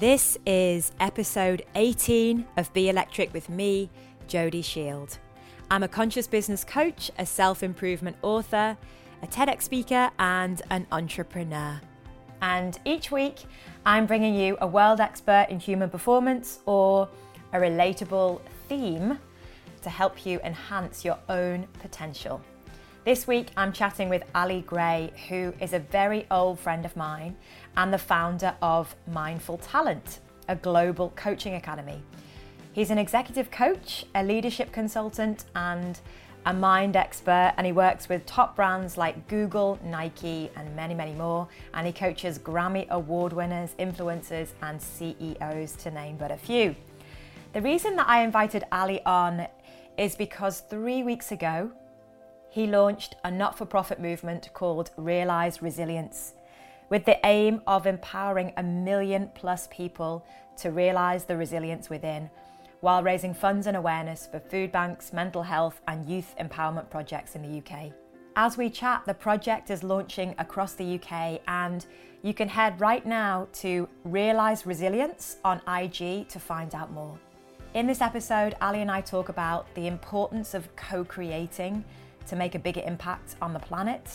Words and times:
This 0.00 0.38
is 0.46 0.92
episode 0.98 1.62
18 1.74 2.46
of 2.56 2.72
Be 2.72 2.88
Electric 2.88 3.34
with 3.34 3.50
me, 3.50 3.90
Jody 4.28 4.62
Shield. 4.62 5.18
I'm 5.70 5.82
a 5.82 5.88
conscious 5.88 6.26
business 6.26 6.64
coach, 6.64 7.10
a 7.18 7.26
self 7.26 7.62
improvement 7.62 8.16
author, 8.22 8.78
a 9.22 9.26
TEDx 9.26 9.60
speaker, 9.60 10.10
and 10.18 10.62
an 10.70 10.86
entrepreneur. 10.90 11.82
And 12.40 12.80
each 12.86 13.10
week, 13.10 13.42
I'm 13.84 14.06
bringing 14.06 14.34
you 14.34 14.56
a 14.62 14.66
world 14.66 15.00
expert 15.00 15.48
in 15.50 15.60
human 15.60 15.90
performance 15.90 16.60
or 16.64 17.06
a 17.52 17.58
relatable 17.58 18.40
theme 18.70 19.18
to 19.82 19.90
help 19.90 20.24
you 20.24 20.40
enhance 20.42 21.04
your 21.04 21.18
own 21.28 21.66
potential. 21.78 22.40
This 23.02 23.26
week, 23.26 23.48
I'm 23.56 23.72
chatting 23.72 24.10
with 24.10 24.24
Ali 24.34 24.60
Gray, 24.60 25.10
who 25.30 25.54
is 25.58 25.72
a 25.72 25.78
very 25.78 26.26
old 26.30 26.58
friend 26.60 26.84
of 26.84 26.94
mine 26.96 27.34
and 27.78 27.90
the 27.90 27.98
founder 27.98 28.54
of 28.60 28.94
Mindful 29.06 29.56
Talent, 29.56 30.18
a 30.48 30.54
global 30.54 31.10
coaching 31.16 31.54
academy. 31.54 32.02
He's 32.74 32.90
an 32.90 32.98
executive 32.98 33.50
coach, 33.50 34.04
a 34.14 34.22
leadership 34.22 34.70
consultant, 34.70 35.46
and 35.56 35.98
a 36.44 36.52
mind 36.52 36.94
expert, 36.94 37.54
and 37.56 37.66
he 37.66 37.72
works 37.72 38.06
with 38.06 38.26
top 38.26 38.54
brands 38.54 38.98
like 38.98 39.28
Google, 39.28 39.78
Nike, 39.82 40.50
and 40.54 40.76
many, 40.76 40.92
many 40.92 41.14
more. 41.14 41.48
And 41.72 41.86
he 41.86 41.94
coaches 41.94 42.38
Grammy 42.38 42.86
Award 42.90 43.32
winners, 43.32 43.74
influencers, 43.78 44.48
and 44.60 44.80
CEOs, 44.80 45.72
to 45.76 45.90
name 45.90 46.18
but 46.18 46.30
a 46.30 46.36
few. 46.36 46.76
The 47.54 47.62
reason 47.62 47.96
that 47.96 48.10
I 48.10 48.22
invited 48.22 48.64
Ali 48.70 49.02
on 49.06 49.46
is 49.96 50.16
because 50.16 50.60
three 50.60 51.02
weeks 51.02 51.32
ago, 51.32 51.72
he 52.50 52.66
launched 52.66 53.14
a 53.24 53.30
not 53.30 53.56
for 53.56 53.64
profit 53.64 54.00
movement 54.00 54.50
called 54.52 54.90
Realize 54.96 55.62
Resilience 55.62 56.34
with 56.90 57.04
the 57.04 57.24
aim 57.24 57.62
of 57.66 57.86
empowering 57.86 58.52
a 58.56 58.62
million 58.62 59.30
plus 59.34 59.68
people 59.70 60.26
to 60.58 60.70
realize 60.70 61.24
the 61.24 61.36
resilience 61.36 61.88
within 61.88 62.28
while 62.80 63.02
raising 63.02 63.32
funds 63.32 63.66
and 63.66 63.76
awareness 63.76 64.26
for 64.26 64.40
food 64.40 64.72
banks, 64.72 65.12
mental 65.12 65.42
health, 65.42 65.80
and 65.86 66.08
youth 66.08 66.34
empowerment 66.40 66.90
projects 66.90 67.36
in 67.36 67.42
the 67.42 67.58
UK. 67.58 67.92
As 68.36 68.56
we 68.56 68.70
chat, 68.70 69.02
the 69.06 69.14
project 69.14 69.70
is 69.70 69.82
launching 69.82 70.34
across 70.38 70.72
the 70.72 70.94
UK, 70.94 71.42
and 71.46 71.84
you 72.22 72.32
can 72.32 72.48
head 72.48 72.80
right 72.80 73.04
now 73.04 73.48
to 73.54 73.86
Realize 74.04 74.64
Resilience 74.64 75.36
on 75.44 75.60
IG 75.68 76.26
to 76.28 76.40
find 76.40 76.74
out 76.74 76.90
more. 76.90 77.18
In 77.74 77.86
this 77.86 78.00
episode, 78.00 78.54
Ali 78.62 78.80
and 78.80 78.90
I 78.90 79.02
talk 79.02 79.28
about 79.28 79.72
the 79.74 79.86
importance 79.86 80.54
of 80.54 80.74
co 80.74 81.04
creating 81.04 81.84
to 82.26 82.36
make 82.36 82.54
a 82.54 82.58
bigger 82.58 82.82
impact 82.84 83.36
on 83.42 83.52
the 83.52 83.58
planet. 83.58 84.08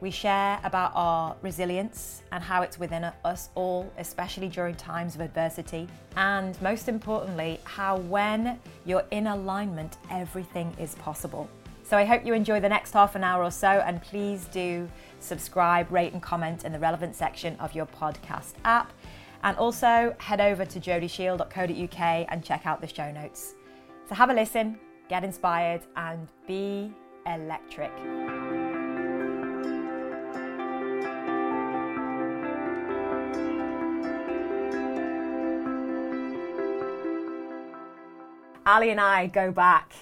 We 0.00 0.10
share 0.10 0.60
about 0.64 0.92
our 0.94 1.34
resilience 1.40 2.22
and 2.30 2.42
how 2.42 2.62
it's 2.62 2.78
within 2.78 3.10
us 3.24 3.48
all, 3.54 3.90
especially 3.96 4.48
during 4.48 4.74
times 4.74 5.14
of 5.14 5.22
adversity. 5.22 5.88
And 6.16 6.60
most 6.60 6.88
importantly, 6.88 7.60
how 7.64 7.98
when 7.98 8.58
you're 8.84 9.06
in 9.12 9.28
alignment, 9.28 9.96
everything 10.10 10.74
is 10.78 10.94
possible. 10.96 11.48
So 11.84 11.96
I 11.96 12.04
hope 12.04 12.24
you 12.24 12.34
enjoy 12.34 12.60
the 12.60 12.68
next 12.68 12.92
half 12.92 13.14
an 13.14 13.22
hour 13.22 13.44
or 13.44 13.50
so, 13.50 13.68
and 13.68 14.02
please 14.02 14.46
do 14.46 14.88
subscribe, 15.20 15.90
rate, 15.92 16.12
and 16.12 16.22
comment 16.22 16.64
in 16.64 16.72
the 16.72 16.78
relevant 16.78 17.14
section 17.14 17.56
of 17.56 17.74
your 17.74 17.86
podcast 17.86 18.54
app. 18.64 18.92
And 19.42 19.56
also 19.58 20.14
head 20.18 20.40
over 20.40 20.64
to 20.64 20.80
jodyshield.co.uk 20.80 22.26
and 22.30 22.44
check 22.44 22.66
out 22.66 22.80
the 22.80 22.88
show 22.88 23.12
notes. 23.12 23.54
So 24.08 24.14
have 24.14 24.30
a 24.30 24.34
listen, 24.34 24.78
get 25.08 25.24
inspired, 25.24 25.82
and 25.96 26.28
be 26.46 26.92
electric. 27.26 27.92
Ali 38.66 38.90
and 38.90 39.00
I 39.00 39.26
go 39.26 39.52
back 39.52 39.92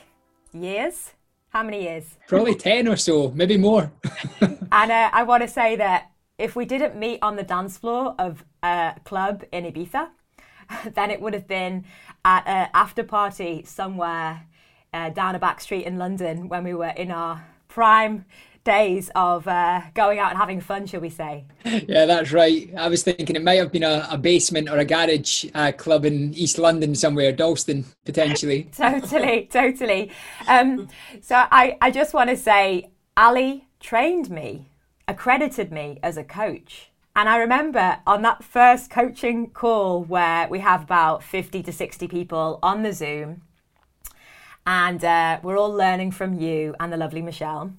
years. 0.53 1.13
How 1.51 1.63
many 1.63 1.83
years? 1.83 2.17
Probably 2.29 2.55
10 2.55 2.89
or 2.89 2.97
so, 2.97 3.31
maybe 3.35 3.57
more. 3.59 3.93
and 4.41 4.93
uh, 4.93 5.11
I 5.13 5.23
want 5.25 5.43
to 5.43 5.49
say 5.49 5.77
that 5.77 6.13
if 6.39 6.57
we 6.57 6.65
didn't 6.65 6.97
meet 6.97 7.19
on 7.23 7.37
the 7.37 7.43
dance 7.43 7.77
floor 7.77 8.15
of 8.19 8.45
a 8.63 8.95
club 9.05 9.45
in 9.53 9.65
Ibiza, 9.65 10.09
then 10.95 11.11
it 11.11 11.21
would 11.21 11.35
have 11.35 11.47
been 11.47 11.85
at 12.25 12.47
an 12.47 12.71
after 12.73 13.03
party 13.03 13.65
somewhere 13.67 14.47
uh, 14.93 15.11
down 15.11 15.35
a 15.35 15.39
back 15.39 15.61
street 15.61 15.85
in 15.85 15.99
London 15.99 16.49
when 16.49 16.65
we 16.65 16.75
were 16.75 16.89
in 16.89 17.11
our 17.11 17.45
prime 17.69 18.25
days 18.65 19.11
of 19.15 19.49
uh, 19.49 19.81
going 19.95 20.19
out 20.19 20.31
and 20.31 20.39
having 20.39 20.61
fun, 20.61 20.87
shall 20.87 21.01
we 21.01 21.11
say? 21.11 21.45
Yeah, 21.65 22.07
that's 22.07 22.33
right. 22.33 22.73
I 22.77 22.89
was 22.89 23.03
thinking 23.03 23.35
it 23.35 23.43
might 23.43 23.55
have 23.55 23.73
been 23.73 23.83
a, 23.83 24.07
a 24.11 24.19
basement 24.19 24.69
or 24.69 24.79
a 24.79 24.85
garage 24.85 25.47
uh, 25.55 25.73
club 25.73 26.05
in 26.05 26.35
East 26.35 26.59
London 26.59 26.95
somewhere, 26.95 27.33
Dalston, 27.33 27.85
potentially. 28.05 28.65
totally, 28.77 29.49
totally. 29.51 30.13
Um, 30.47 30.89
so 31.21 31.35
I, 31.51 31.77
I 31.81 31.91
just 31.91 32.15
want 32.15 32.31
to 32.31 32.37
say, 32.37 32.91
Ali 33.17 33.67
trained 33.81 34.31
me, 34.31 34.69
accredited 35.09 35.73
me 35.73 35.99
as 36.03 36.17
a 36.17 36.25
coach. 36.25 36.91
And 37.15 37.29
I 37.29 37.37
remember 37.39 37.99
on 38.07 38.23
that 38.23 38.43
first 38.43 38.91
coaching 38.91 39.51
call 39.51 40.03
where 40.05 40.49
we 40.49 40.61
have 40.61 40.85
about 40.85 41.23
50 41.23 41.63
to 41.65 41.73
60 41.73 42.09
people 42.09 42.59
on 42.63 42.83
the 42.83 42.93
Zoom, 42.93 43.43
and 44.67 45.05
uh, 45.05 45.41
we're 45.43 45.59
all 45.59 45.73
learning 45.73 46.13
from 46.13 46.39
you 46.39 46.75
and 46.79 46.93
the 46.93 46.97
lovely 46.97 47.23
Michelle. 47.23 47.73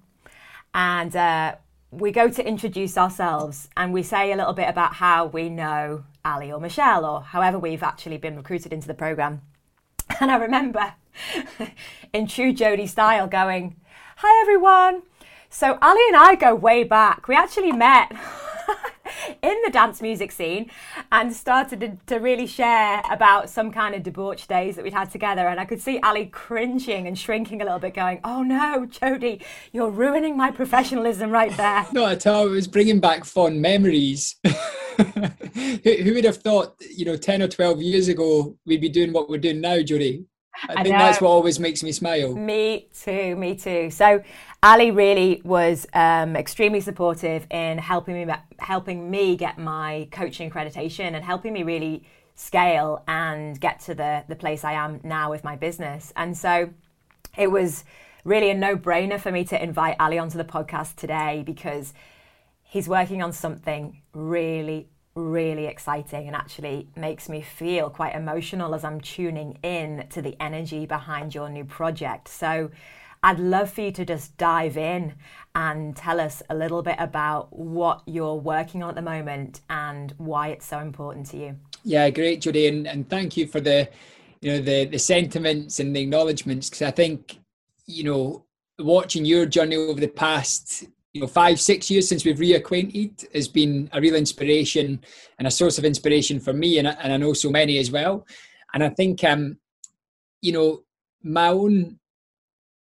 And 0.73 1.15
uh, 1.15 1.55
we 1.91 2.11
go 2.11 2.29
to 2.29 2.47
introduce 2.47 2.97
ourselves 2.97 3.69
and 3.77 3.93
we 3.93 4.03
say 4.03 4.31
a 4.31 4.35
little 4.35 4.53
bit 4.53 4.67
about 4.67 4.95
how 4.95 5.25
we 5.25 5.49
know 5.49 6.03
Ali 6.25 6.51
or 6.51 6.59
Michelle 6.59 7.05
or 7.05 7.21
however 7.21 7.59
we've 7.59 7.83
actually 7.83 8.17
been 8.17 8.35
recruited 8.35 8.73
into 8.73 8.87
the 8.87 8.93
program. 8.93 9.41
And 10.19 10.29
I 10.29 10.35
remember 10.35 10.93
in 12.13 12.27
true 12.27 12.53
Jody 12.53 12.87
style 12.87 13.27
going, 13.27 13.75
Hi 14.17 14.41
everyone. 14.41 15.03
So 15.49 15.77
Ali 15.81 16.01
and 16.07 16.17
I 16.17 16.35
go 16.35 16.55
way 16.55 16.83
back. 16.83 17.27
We 17.27 17.35
actually 17.35 17.71
met 17.71 18.11
in 19.41 19.61
the 19.63 19.71
dance 19.71 20.01
music 20.01 20.31
scene 20.31 20.69
and 21.11 21.33
started 21.33 21.79
to, 21.79 21.97
to, 22.07 22.23
really 22.23 22.47
share 22.47 23.01
about 23.11 23.49
some 23.49 23.71
kind 23.71 23.95
of 23.95 24.03
debauch 24.03 24.47
days 24.47 24.75
that 24.75 24.83
we'd 24.83 24.93
had 24.93 25.11
together. 25.11 25.47
And 25.47 25.59
I 25.59 25.65
could 25.65 25.81
see 25.81 25.99
Ali 25.99 26.27
cringing 26.27 27.07
and 27.07 27.17
shrinking 27.17 27.61
a 27.61 27.65
little 27.65 27.79
bit, 27.79 27.93
going, 27.93 28.19
Oh 28.23 28.43
no, 28.43 28.85
Jody, 28.85 29.41
you're 29.71 29.89
ruining 29.89 30.37
my 30.37 30.51
professionalism 30.51 31.31
right 31.31 31.55
there. 31.57 31.85
Not 31.91 32.11
at 32.11 32.27
all. 32.27 32.47
It 32.47 32.51
was 32.51 32.67
bringing 32.67 32.99
back 32.99 33.25
fond 33.25 33.61
memories. 33.61 34.35
who, 34.97 35.03
who 35.03 36.13
would 36.13 36.25
have 36.25 36.37
thought, 36.37 36.75
you 36.95 37.05
know, 37.05 37.17
10 37.17 37.41
or 37.41 37.47
12 37.47 37.81
years 37.81 38.07
ago, 38.07 38.55
we'd 38.65 38.81
be 38.81 38.89
doing 38.89 39.11
what 39.11 39.29
we're 39.29 39.37
doing 39.37 39.61
now, 39.61 39.81
Jody? 39.81 40.25
I, 40.69 40.73
I 40.73 40.83
think 40.83 40.93
know. 40.93 40.99
that's 40.99 41.21
what 41.21 41.29
always 41.29 41.59
makes 41.59 41.83
me 41.83 41.91
smile. 41.91 42.35
Me 42.35 42.87
too, 42.93 43.35
me 43.35 43.55
too. 43.55 43.89
So 43.89 44.21
Ali 44.63 44.91
really 44.91 45.41
was 45.43 45.85
um, 45.93 46.37
extremely 46.37 46.79
supportive 46.79 47.45
in 47.51 47.77
helping 47.77 48.25
me 48.25 48.33
helping 48.59 49.11
me 49.11 49.35
get 49.35 49.57
my 49.57 50.07
coaching 50.09 50.49
accreditation 50.49 51.15
and 51.15 51.23
helping 51.23 51.51
me 51.51 51.63
really 51.63 52.05
scale 52.35 53.03
and 53.05 53.59
get 53.59 53.81
to 53.81 53.93
the 53.93 54.23
the 54.29 54.37
place 54.37 54.63
I 54.63 54.71
am 54.73 55.01
now 55.03 55.29
with 55.29 55.43
my 55.43 55.57
business. 55.57 56.13
And 56.15 56.37
so 56.37 56.69
it 57.37 57.51
was 57.51 57.83
really 58.23 58.51
a 58.51 58.53
no-brainer 58.53 59.19
for 59.19 59.33
me 59.33 59.43
to 59.43 59.61
invite 59.61 59.97
Ali 59.99 60.17
onto 60.17 60.37
the 60.37 60.45
podcast 60.45 60.95
today 60.95 61.43
because 61.45 61.93
he's 62.63 62.87
working 62.87 63.21
on 63.21 63.33
something 63.33 64.01
really 64.13 64.87
really 65.13 65.65
exciting 65.65 66.25
and 66.25 66.35
actually 66.35 66.87
makes 66.95 67.27
me 67.27 67.41
feel 67.41 67.89
quite 67.89 68.15
emotional 68.15 68.73
as 68.73 68.83
I'm 68.83 69.01
tuning 69.01 69.59
in 69.61 70.07
to 70.09 70.21
the 70.21 70.35
energy 70.41 70.85
behind 70.85 71.35
your 71.35 71.49
new 71.49 71.65
project. 71.65 72.29
So 72.29 72.71
I'd 73.23 73.39
love 73.39 73.71
for 73.71 73.81
you 73.81 73.91
to 73.93 74.05
just 74.05 74.37
dive 74.37 74.75
in 74.77 75.15
and 75.55 75.95
tell 75.95 76.19
us 76.19 76.43
a 76.49 76.55
little 76.55 76.81
bit 76.81 76.97
about 76.99 77.57
what 77.57 78.03
you're 78.05 78.35
working 78.35 78.83
on 78.83 78.89
at 78.89 78.95
the 78.95 79.01
moment 79.01 79.61
and 79.69 80.13
why 80.17 80.49
it's 80.49 80.65
so 80.65 80.79
important 80.79 81.27
to 81.27 81.37
you. 81.37 81.55
Yeah, 81.83 82.09
great, 82.09 82.41
Jody, 82.41 82.67
and, 82.67 82.85
and 82.85 83.09
thank 83.09 83.37
you 83.37 83.47
for 83.47 83.61
the 83.61 83.89
you 84.41 84.51
know 84.51 84.59
the 84.59 84.85
the 84.85 84.99
sentiments 84.99 85.79
and 85.79 85.95
the 85.95 86.01
acknowledgements 86.01 86.69
because 86.69 86.81
I 86.81 86.91
think 86.91 87.39
you 87.85 88.03
know 88.03 88.45
watching 88.77 89.23
your 89.23 89.45
journey 89.45 89.77
over 89.77 90.01
the 90.01 90.07
past 90.07 90.83
you 91.13 91.21
know 91.21 91.27
five 91.27 91.61
six 91.61 91.89
years 91.89 92.09
since 92.09 92.25
we've 92.25 92.37
reacquainted 92.37 93.31
has 93.33 93.47
been 93.47 93.89
a 93.93 94.01
real 94.01 94.15
inspiration 94.15 95.01
and 95.37 95.47
a 95.47 95.51
source 95.51 95.77
of 95.77 95.85
inspiration 95.85 96.39
for 96.39 96.53
me 96.53 96.79
and, 96.79 96.87
and 96.87 97.13
i 97.13 97.17
know 97.17 97.33
so 97.33 97.49
many 97.51 97.77
as 97.77 97.91
well 97.91 98.25
and 98.73 98.83
i 98.83 98.89
think 98.89 99.23
um 99.23 99.57
you 100.41 100.51
know 100.51 100.81
my 101.21 101.49
own 101.49 101.99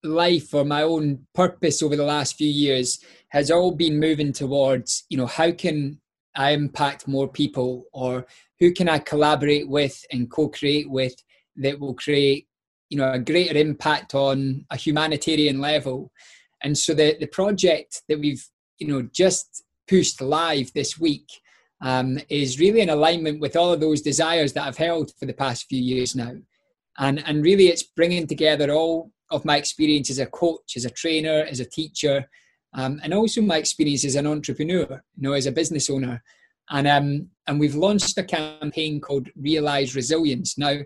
life 0.06 0.52
or 0.54 0.64
my 0.64 0.82
own 0.82 1.26
purpose 1.34 1.82
over 1.82 1.96
the 1.96 2.04
last 2.04 2.36
few 2.36 2.48
years 2.48 3.00
has 3.28 3.50
all 3.50 3.72
been 3.72 4.00
moving 4.00 4.32
towards 4.32 5.04
you 5.08 5.16
know 5.16 5.26
how 5.26 5.50
can 5.50 6.00
i 6.36 6.50
impact 6.50 7.08
more 7.08 7.28
people 7.28 7.84
or 7.92 8.26
who 8.60 8.72
can 8.72 8.88
i 8.88 8.98
collaborate 8.98 9.68
with 9.68 10.04
and 10.12 10.30
co-create 10.30 10.90
with 10.90 11.14
that 11.56 11.78
will 11.78 11.94
create 11.94 12.46
you 12.90 12.96
know 12.98 13.12
a 13.12 13.18
greater 13.18 13.56
impact 13.58 14.14
on 14.14 14.64
a 14.70 14.76
humanitarian 14.76 15.60
level 15.60 16.10
and 16.62 16.76
so 16.76 16.94
the, 16.94 17.16
the 17.18 17.26
project 17.26 18.02
that 18.08 18.18
we've, 18.18 18.44
you 18.78 18.88
know, 18.88 19.08
just 19.12 19.64
pushed 19.88 20.20
live 20.20 20.72
this 20.72 20.98
week 20.98 21.28
um, 21.80 22.18
is 22.28 22.58
really 22.58 22.80
in 22.80 22.90
alignment 22.90 23.40
with 23.40 23.56
all 23.56 23.72
of 23.72 23.80
those 23.80 24.02
desires 24.02 24.52
that 24.54 24.66
I've 24.66 24.76
held 24.76 25.12
for 25.18 25.26
the 25.26 25.32
past 25.32 25.66
few 25.68 25.80
years 25.80 26.16
now. 26.16 26.32
And, 26.98 27.22
and 27.26 27.44
really, 27.44 27.68
it's 27.68 27.82
bringing 27.82 28.26
together 28.26 28.70
all 28.72 29.12
of 29.30 29.44
my 29.44 29.56
experience 29.56 30.10
as 30.10 30.18
a 30.18 30.26
coach, 30.26 30.76
as 30.76 30.84
a 30.84 30.90
trainer, 30.90 31.44
as 31.48 31.60
a 31.60 31.64
teacher, 31.64 32.28
um, 32.74 33.00
and 33.02 33.14
also 33.14 33.40
my 33.40 33.56
experience 33.56 34.04
as 34.04 34.16
an 34.16 34.26
entrepreneur, 34.26 35.02
you 35.16 35.22
know, 35.22 35.32
as 35.32 35.46
a 35.46 35.52
business 35.52 35.88
owner. 35.88 36.22
And, 36.70 36.86
um, 36.86 37.28
and 37.46 37.60
we've 37.60 37.74
launched 37.74 38.18
a 38.18 38.24
campaign 38.24 39.00
called 39.00 39.28
Realize 39.36 39.94
Resilience. 39.94 40.58
Now, 40.58 40.78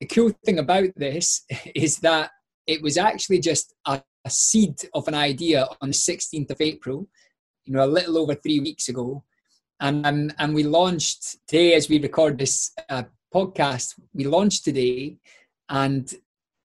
the 0.00 0.06
cool 0.06 0.32
thing 0.44 0.58
about 0.58 0.90
this 0.96 1.44
is 1.74 1.98
that 1.98 2.30
it 2.66 2.82
was 2.82 2.96
actually 2.96 3.40
just 3.40 3.74
a, 3.86 4.02
a 4.24 4.30
seed 4.30 4.76
of 4.94 5.08
an 5.08 5.14
idea 5.14 5.66
on 5.80 5.88
the 5.90 5.94
16th 5.94 6.50
of 6.50 6.60
April, 6.60 7.08
you 7.64 7.74
know, 7.74 7.84
a 7.84 7.86
little 7.86 8.18
over 8.18 8.34
three 8.34 8.60
weeks 8.60 8.88
ago. 8.88 9.24
And, 9.80 10.06
um, 10.06 10.30
and 10.38 10.54
we 10.54 10.62
launched 10.62 11.38
today 11.46 11.74
as 11.74 11.88
we 11.88 12.00
record 12.00 12.38
this 12.38 12.72
uh, 12.88 13.04
podcast, 13.34 13.94
we 14.14 14.24
launched 14.24 14.64
today. 14.64 15.16
And, 15.68 16.12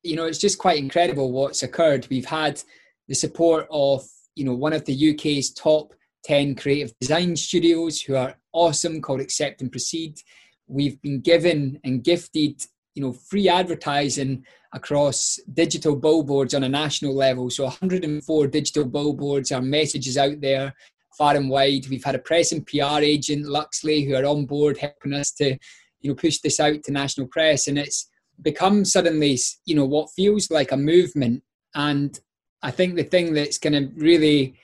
you 0.05 0.15
know, 0.15 0.25
it's 0.25 0.37
just 0.37 0.57
quite 0.57 0.77
incredible 0.77 1.31
what's 1.31 1.63
occurred. 1.63 2.07
We've 2.09 2.25
had 2.25 2.61
the 3.07 3.15
support 3.15 3.67
of, 3.71 4.03
you 4.35 4.45
know, 4.45 4.53
one 4.53 4.73
of 4.73 4.85
the 4.85 5.13
UK's 5.13 5.51
top 5.51 5.93
10 6.25 6.55
creative 6.55 6.93
design 6.99 7.35
studios 7.35 8.01
who 8.01 8.15
are 8.15 8.35
awesome 8.53 9.01
called 9.01 9.21
Accept 9.21 9.61
and 9.61 9.71
Proceed. 9.71 10.19
We've 10.67 11.01
been 11.01 11.21
given 11.21 11.79
and 11.83 12.03
gifted, 12.03 12.63
you 12.93 13.03
know, 13.03 13.13
free 13.13 13.49
advertising 13.49 14.45
across 14.73 15.39
digital 15.53 15.95
billboards 15.95 16.53
on 16.53 16.63
a 16.63 16.69
national 16.69 17.15
level. 17.15 17.49
So 17.49 17.63
104 17.63 18.47
digital 18.47 18.85
billboards, 18.85 19.51
our 19.51 19.61
messages 19.61 20.17
out 20.17 20.41
there 20.41 20.73
far 21.17 21.35
and 21.35 21.49
wide. 21.49 21.87
We've 21.89 22.03
had 22.03 22.15
a 22.15 22.19
press 22.19 22.51
and 22.51 22.65
PR 22.65 22.99
agent, 22.99 23.45
Luxley, 23.45 24.05
who 24.05 24.15
are 24.15 24.25
on 24.25 24.45
board 24.45 24.77
helping 24.77 25.13
us 25.13 25.31
to, 25.33 25.57
you 26.01 26.09
know, 26.09 26.15
push 26.15 26.39
this 26.39 26.59
out 26.59 26.83
to 26.83 26.91
national 26.91 27.27
press. 27.27 27.67
And 27.67 27.77
it's 27.77 28.09
become 28.41 28.85
suddenly, 28.85 29.37
you 29.65 29.75
know, 29.75 29.85
what 29.85 30.09
feels 30.15 30.51
like 30.51 30.71
a 30.71 30.77
movement. 30.77 31.43
And 31.73 32.19
I 32.61 32.71
think 32.71 32.95
the 32.95 33.03
thing 33.03 33.33
that's 33.33 33.57
kind 33.57 33.75
of 33.75 33.91
really 33.95 34.55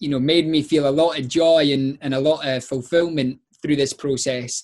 you 0.00 0.08
know 0.08 0.18
made 0.18 0.46
me 0.46 0.62
feel 0.62 0.88
a 0.88 0.90
lot 0.90 1.18
of 1.18 1.28
joy 1.28 1.72
and, 1.72 1.98
and 2.00 2.14
a 2.14 2.20
lot 2.20 2.46
of 2.46 2.64
fulfillment 2.64 3.38
through 3.62 3.76
this 3.76 3.92
process 3.92 4.62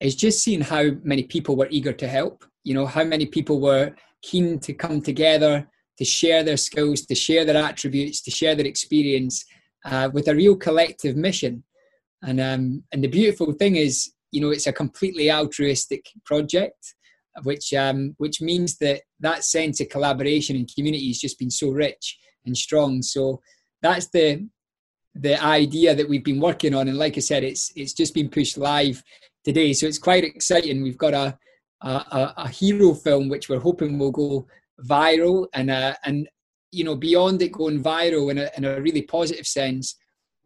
is 0.00 0.14
just 0.14 0.42
seeing 0.42 0.60
how 0.60 0.90
many 1.02 1.24
people 1.24 1.56
were 1.56 1.68
eager 1.70 1.92
to 1.92 2.06
help. 2.06 2.44
You 2.64 2.74
know 2.74 2.86
how 2.86 3.04
many 3.04 3.26
people 3.26 3.60
were 3.60 3.94
keen 4.22 4.58
to 4.60 4.72
come 4.72 5.00
together 5.00 5.68
to 5.98 6.04
share 6.04 6.42
their 6.44 6.56
skills 6.56 7.02
to 7.06 7.14
share 7.14 7.44
their 7.44 7.62
attributes 7.62 8.20
to 8.22 8.30
share 8.30 8.54
their 8.54 8.66
experience 8.66 9.44
uh, 9.84 10.10
with 10.12 10.28
a 10.28 10.34
real 10.34 10.56
collective 10.56 11.16
mission. 11.16 11.64
And 12.22 12.40
um, 12.40 12.84
and 12.92 13.02
the 13.02 13.08
beautiful 13.08 13.52
thing 13.52 13.76
is 13.76 14.12
you 14.30 14.40
know 14.40 14.50
it's 14.50 14.66
a 14.66 14.72
completely 14.72 15.32
altruistic 15.32 16.04
project 16.24 16.94
which 17.42 17.72
um, 17.74 18.14
which 18.18 18.40
means 18.40 18.76
that 18.78 19.02
that 19.20 19.44
sense 19.44 19.80
of 19.80 19.88
collaboration 19.88 20.56
and 20.56 20.70
community 20.74 21.08
has 21.08 21.18
just 21.18 21.38
been 21.38 21.50
so 21.50 21.70
rich 21.70 22.18
and 22.46 22.56
strong. 22.56 23.02
So 23.02 23.40
that's 23.82 24.08
the 24.08 24.48
the 25.14 25.42
idea 25.42 25.94
that 25.94 26.08
we've 26.08 26.24
been 26.24 26.40
working 26.40 26.74
on. 26.74 26.88
And 26.88 26.98
like 26.98 27.16
i 27.16 27.20
said 27.20 27.44
it's 27.44 27.72
it's 27.76 27.92
just 27.92 28.14
been 28.14 28.28
pushed 28.28 28.58
live 28.58 29.02
today. 29.44 29.72
So 29.72 29.86
it's 29.86 29.98
quite 29.98 30.24
exciting. 30.24 30.82
We've 30.82 30.98
got 30.98 31.14
a 31.14 31.38
a, 31.82 32.34
a 32.36 32.48
hero 32.48 32.94
film 32.94 33.28
which 33.28 33.48
we're 33.48 33.60
hoping 33.60 33.98
will 33.98 34.10
go 34.10 34.46
viral 34.84 35.46
and 35.54 35.70
uh, 35.70 35.94
and 36.04 36.28
you 36.72 36.84
know 36.84 36.94
beyond 36.94 37.42
it 37.42 37.52
going 37.52 37.82
viral 37.82 38.30
in 38.30 38.38
a, 38.38 38.50
in 38.56 38.64
a 38.64 38.80
really 38.80 39.02
positive 39.02 39.46
sense 39.46 39.96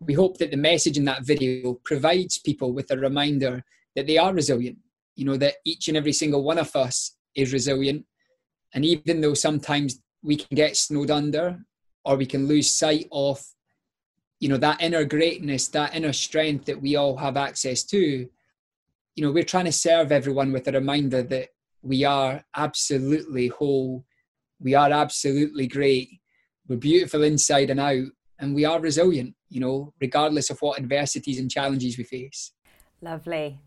we 0.01 0.15
hope 0.15 0.39
that 0.39 0.51
the 0.51 0.57
message 0.57 0.97
in 0.97 1.05
that 1.05 1.25
video 1.25 1.75
provides 1.85 2.39
people 2.39 2.73
with 2.73 2.91
a 2.91 2.97
reminder 2.97 3.63
that 3.97 4.07
they 4.07 4.19
are 4.19 4.33
resilient 4.33 4.79
you 5.17 5.25
know 5.25 5.37
that 5.37 5.55
each 5.65 5.89
and 5.89 5.97
every 5.97 6.13
single 6.13 6.43
one 6.43 6.59
of 6.59 6.75
us 6.77 7.17
is 7.35 7.53
resilient. 7.53 8.05
And 8.75 8.85
even 8.85 9.21
though 9.21 9.35
sometimes 9.35 10.01
we 10.23 10.37
can 10.37 10.55
get 10.57 10.77
snowed 10.77 11.11
under 11.11 11.59
or 12.05 12.17
we 12.17 12.27
can 12.27 12.47
lose 12.47 12.71
sight 12.71 13.07
of 13.13 13.41
you 14.41 14.49
know 14.49 14.57
that 14.57 14.83
inner 14.83 15.05
greatness 15.05 15.69
that 15.69 15.95
inner 15.95 16.13
strength 16.13 16.65
that 16.67 16.81
we 16.81 16.97
all 16.97 17.17
have 17.17 17.37
access 17.37 17.85
to 17.85 18.29
you 19.15 19.25
know 19.25 19.31
we're 19.31 19.45
trying 19.45 19.65
to 19.65 19.73
serve 19.73 20.11
everyone 20.11 20.53
with 20.53 20.67
a 20.69 20.73
reminder 20.73 21.23
that 21.23 21.49
we 21.85 22.03
are 22.03 22.43
absolutely 22.57 23.49
whole. 23.49 24.07
We 24.59 24.75
are 24.75 24.91
absolutely 24.91 25.67
great. 25.67 26.09
We're 26.67 26.77
beautiful 26.77 27.23
inside 27.23 27.69
and 27.69 27.79
out 27.79 28.07
and 28.41 28.55
we 28.55 28.65
are 28.65 28.81
resilient 28.81 29.35
you 29.49 29.61
know 29.61 29.93
regardless 30.01 30.51
of 30.51 30.59
what 30.61 30.79
adversities 30.79 31.39
and 31.39 31.51
challenges 31.51 31.97
we 31.99 32.05
face. 32.05 32.53
Lovely 33.01 33.61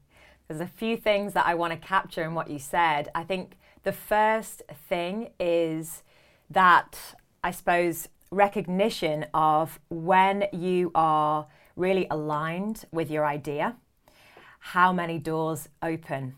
there's 0.47 0.61
a 0.61 0.67
few 0.67 0.97
things 0.97 1.33
that 1.33 1.45
i 1.45 1.53
want 1.53 1.71
to 1.71 1.77
capture 1.77 2.23
in 2.23 2.33
what 2.33 2.49
you 2.49 2.59
said 2.59 3.09
i 3.15 3.23
think 3.23 3.57
the 3.83 3.91
first 3.91 4.61
thing 4.89 5.29
is 5.39 6.03
that 6.49 7.15
i 7.43 7.51
suppose 7.51 8.07
recognition 8.31 9.25
of 9.33 9.79
when 9.89 10.45
you 10.51 10.91
are 10.93 11.47
really 11.75 12.07
aligned 12.09 12.85
with 12.91 13.09
your 13.09 13.25
idea, 13.25 13.75
how 14.59 14.91
many 14.91 15.19
doors 15.19 15.69
open. 15.81 16.35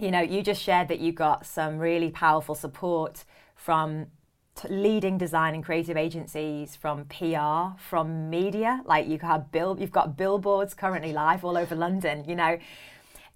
You 0.00 0.10
know, 0.10 0.20
you 0.20 0.42
just 0.42 0.62
shared 0.62 0.88
that 0.88 1.00
you 1.00 1.12
got 1.12 1.46
some 1.46 1.78
really 1.78 2.10
powerful 2.10 2.54
support 2.54 3.24
from 3.54 4.06
t- 4.54 4.68
leading 4.68 5.18
design 5.18 5.54
and 5.54 5.64
creative 5.64 5.96
agencies, 5.96 6.76
from 6.76 7.06
PR, 7.06 7.78
from 7.78 8.30
media. 8.30 8.82
Like 8.84 9.08
you 9.08 9.18
have 9.18 9.50
bill, 9.50 9.76
you've 9.78 9.90
got 9.90 10.16
billboards 10.16 10.74
currently 10.74 11.12
live 11.12 11.44
all 11.44 11.56
over 11.56 11.74
London. 11.74 12.24
You 12.26 12.36
know, 12.36 12.58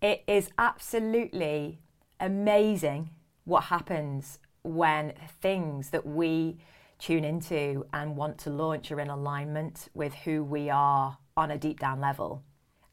it 0.01 0.25
is 0.27 0.51
absolutely 0.59 1.81
amazing 2.19 3.11
what 3.45 3.65
happens 3.65 4.39
when 4.63 5.13
things 5.41 5.91
that 5.91 6.07
we 6.07 6.59
tune 6.99 7.25
into 7.25 7.87
and 7.93 8.17
want 8.17 8.39
to 8.39 8.51
launch 8.51 8.93
are 8.93 9.01
in 9.01 9.09
alignment 9.09 9.89
with 9.95 10.13
who 10.15 10.45
we 10.45 10.69
are 10.69 11.19
on 11.37 11.51
a 11.51 11.59
deep 11.59 11.81
down 11.81 12.01
level. 12.01 12.43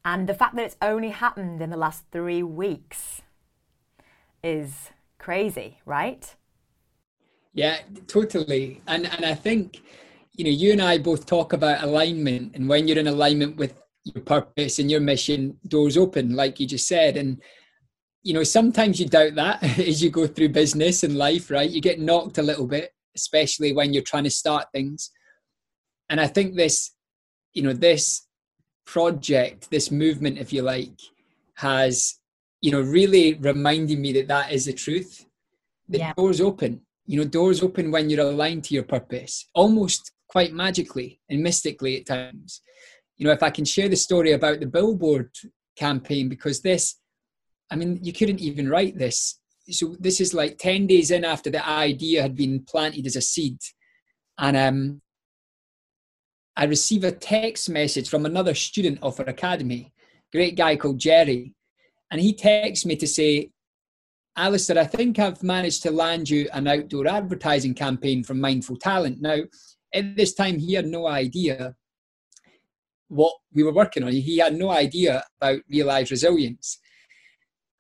And 0.06 0.27
the 0.27 0.33
fact 0.33 0.56
that 0.56 0.63
it's 0.63 0.77
only 0.81 1.09
happened 1.09 1.62
in 1.62 1.69
the 1.69 1.77
last 1.77 2.06
three 2.12 2.42
weeks 2.42 3.21
is 4.42 4.90
crazy, 5.18 5.80
right? 5.85 6.33
Yeah, 7.54 7.80
totally. 8.07 8.81
And 8.87 9.07
and 9.07 9.26
I 9.26 9.33
think, 9.33 9.81
you 10.35 10.45
know, 10.45 10.52
you 10.52 10.71
and 10.71 10.81
I 10.81 10.97
both 10.97 11.26
talk 11.26 11.54
about 11.54 11.83
alignment 11.83 12.56
and 12.56 12.69
when 12.69 12.87
you're 12.87 12.99
in 12.99 13.07
alignment 13.07 13.57
with 13.57 13.73
your 14.14 14.23
purpose 14.23 14.80
and 14.80 14.90
your 14.90 15.02
mission, 15.02 15.57
doors 15.68 15.97
open, 15.97 16.35
like 16.35 16.59
you 16.59 16.68
just 16.68 16.87
said. 16.87 17.18
And 17.18 17.42
you 18.23 18.33
know, 18.33 18.44
sometimes 18.44 18.99
you 18.99 19.07
doubt 19.07 19.35
that 19.35 19.64
as 19.80 20.04
you 20.04 20.09
go 20.09 20.28
through 20.28 20.49
business 20.49 21.04
and 21.04 21.18
life, 21.18 21.49
right? 21.49 21.69
You 21.69 21.81
get 21.81 21.99
knocked 21.99 22.37
a 22.37 22.44
little 22.44 22.68
bit 22.68 22.92
especially 23.18 23.73
when 23.73 23.94
you're 23.94 24.11
trying 24.11 24.23
to 24.23 24.40
start 24.44 24.71
things. 24.71 25.11
And 26.09 26.21
I 26.21 26.28
think 26.28 26.56
this, 26.56 26.92
you 27.54 27.64
know, 27.64 27.73
this 27.73 28.28
project, 28.85 29.69
this 29.71 29.92
movement, 29.92 30.37
if 30.37 30.54
you 30.54 30.61
like, 30.61 30.97
has, 31.56 32.19
you 32.61 32.71
know, 32.71 32.81
really 32.81 33.33
reminded 33.33 33.99
me 33.99 34.14
that 34.14 34.28
that 34.30 34.52
is 34.54 34.66
the 34.66 34.73
truth. 34.73 35.26
The 35.90 35.99
yeah. 35.99 36.14
doors 36.14 36.40
open, 36.40 36.81
you 37.06 37.18
know, 37.19 37.28
doors 37.28 37.64
open 37.64 37.92
when 37.92 38.09
you're 38.09 38.28
aligned 38.28 38.64
to 38.66 38.73
your 38.73 38.83
purpose, 38.83 39.49
almost 39.54 40.11
quite 40.28 40.54
magically 40.54 41.19
and 41.30 41.42
mystically 41.42 41.97
at 41.97 42.06
times. 42.06 42.61
You 43.18 43.26
know, 43.26 43.33
if 43.33 43.44
I 43.44 43.50
can 43.50 43.66
share 43.66 43.90
the 43.90 43.95
story 43.95 44.31
about 44.31 44.59
the 44.59 44.66
billboard 44.66 45.31
campaign, 45.76 46.30
because 46.30 46.62
this, 46.62 46.95
I 47.71 47.76
mean, 47.76 48.00
you 48.02 48.14
couldn't 48.14 48.42
even 48.42 48.69
write 48.69 48.97
this. 48.97 49.40
So 49.69 49.95
this 50.00 50.21
is 50.21 50.33
like 50.33 50.57
10 50.57 50.88
days 50.88 51.12
in 51.12 51.26
after 51.26 51.50
the 51.50 51.68
idea 51.68 52.21
had 52.21 52.36
been 52.36 52.64
planted 52.64 53.06
as 53.06 53.16
a 53.16 53.21
seed. 53.21 53.57
And 54.40 54.56
um, 54.56 55.02
i 56.57 56.66
receive 56.66 57.04
a 57.04 57.12
text 57.12 57.69
message 57.69 58.09
from 58.09 58.26
another 58.26 58.56
student 58.56 58.97
of 59.02 59.19
our 59.19 59.28
academy 59.28 59.94
great 60.33 60.57
guy 60.57 60.76
called 60.76 61.00
jerry. 61.00 61.54
And 62.12 62.19
he 62.19 62.33
texts 62.33 62.86
me 62.86 62.95
to 62.97 63.07
say 63.07 63.52
alistair 64.36 64.78
i 64.78 64.83
think 64.83 65.18
i've 65.18 65.42
managed 65.42 65.81
to 65.83 65.92
land 65.92 66.30
you 66.30 66.47
an 66.54 66.68
outdoor 66.68 67.07
advertising 67.07 67.74
campaign 67.74 68.24
from 68.24 68.42
mindful 68.42 68.78
talent. 68.78 69.21
Now 69.21 69.38
at 69.94 70.16
this 70.16 70.33
time 70.33 70.59
he 70.59 70.74
had 70.74 70.88
no 70.88 71.07
idea 71.07 71.76
what 73.09 73.33
we 73.54 73.64
were 73.64 73.73
working 73.73 74.04
on 74.04 74.11
he 74.11 74.37
had 74.37 74.56
no 74.56 74.69
idea 74.69 75.23
about 75.40 75.59
realize 75.69 76.11
resilience 76.11 76.80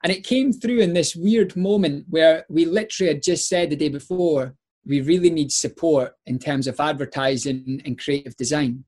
and 0.03 0.15
it 0.15 0.23
came 0.23 0.53
through 0.53 0.79
in 0.79 0.93
this 0.93 1.15
weird 1.15 1.55
moment 1.55 2.05
where 2.09 2.45
we 2.49 2.65
literally 2.65 3.13
had 3.13 3.23
just 3.23 3.47
said 3.47 3.69
the 3.69 3.75
day 3.75 3.89
before, 3.89 4.55
we 4.85 5.01
really 5.01 5.29
need 5.29 5.51
support 5.51 6.13
in 6.25 6.39
terms 6.39 6.67
of 6.67 6.79
advertising 6.79 7.81
and 7.83 7.99
creative 7.99 8.35
design. 8.37 8.85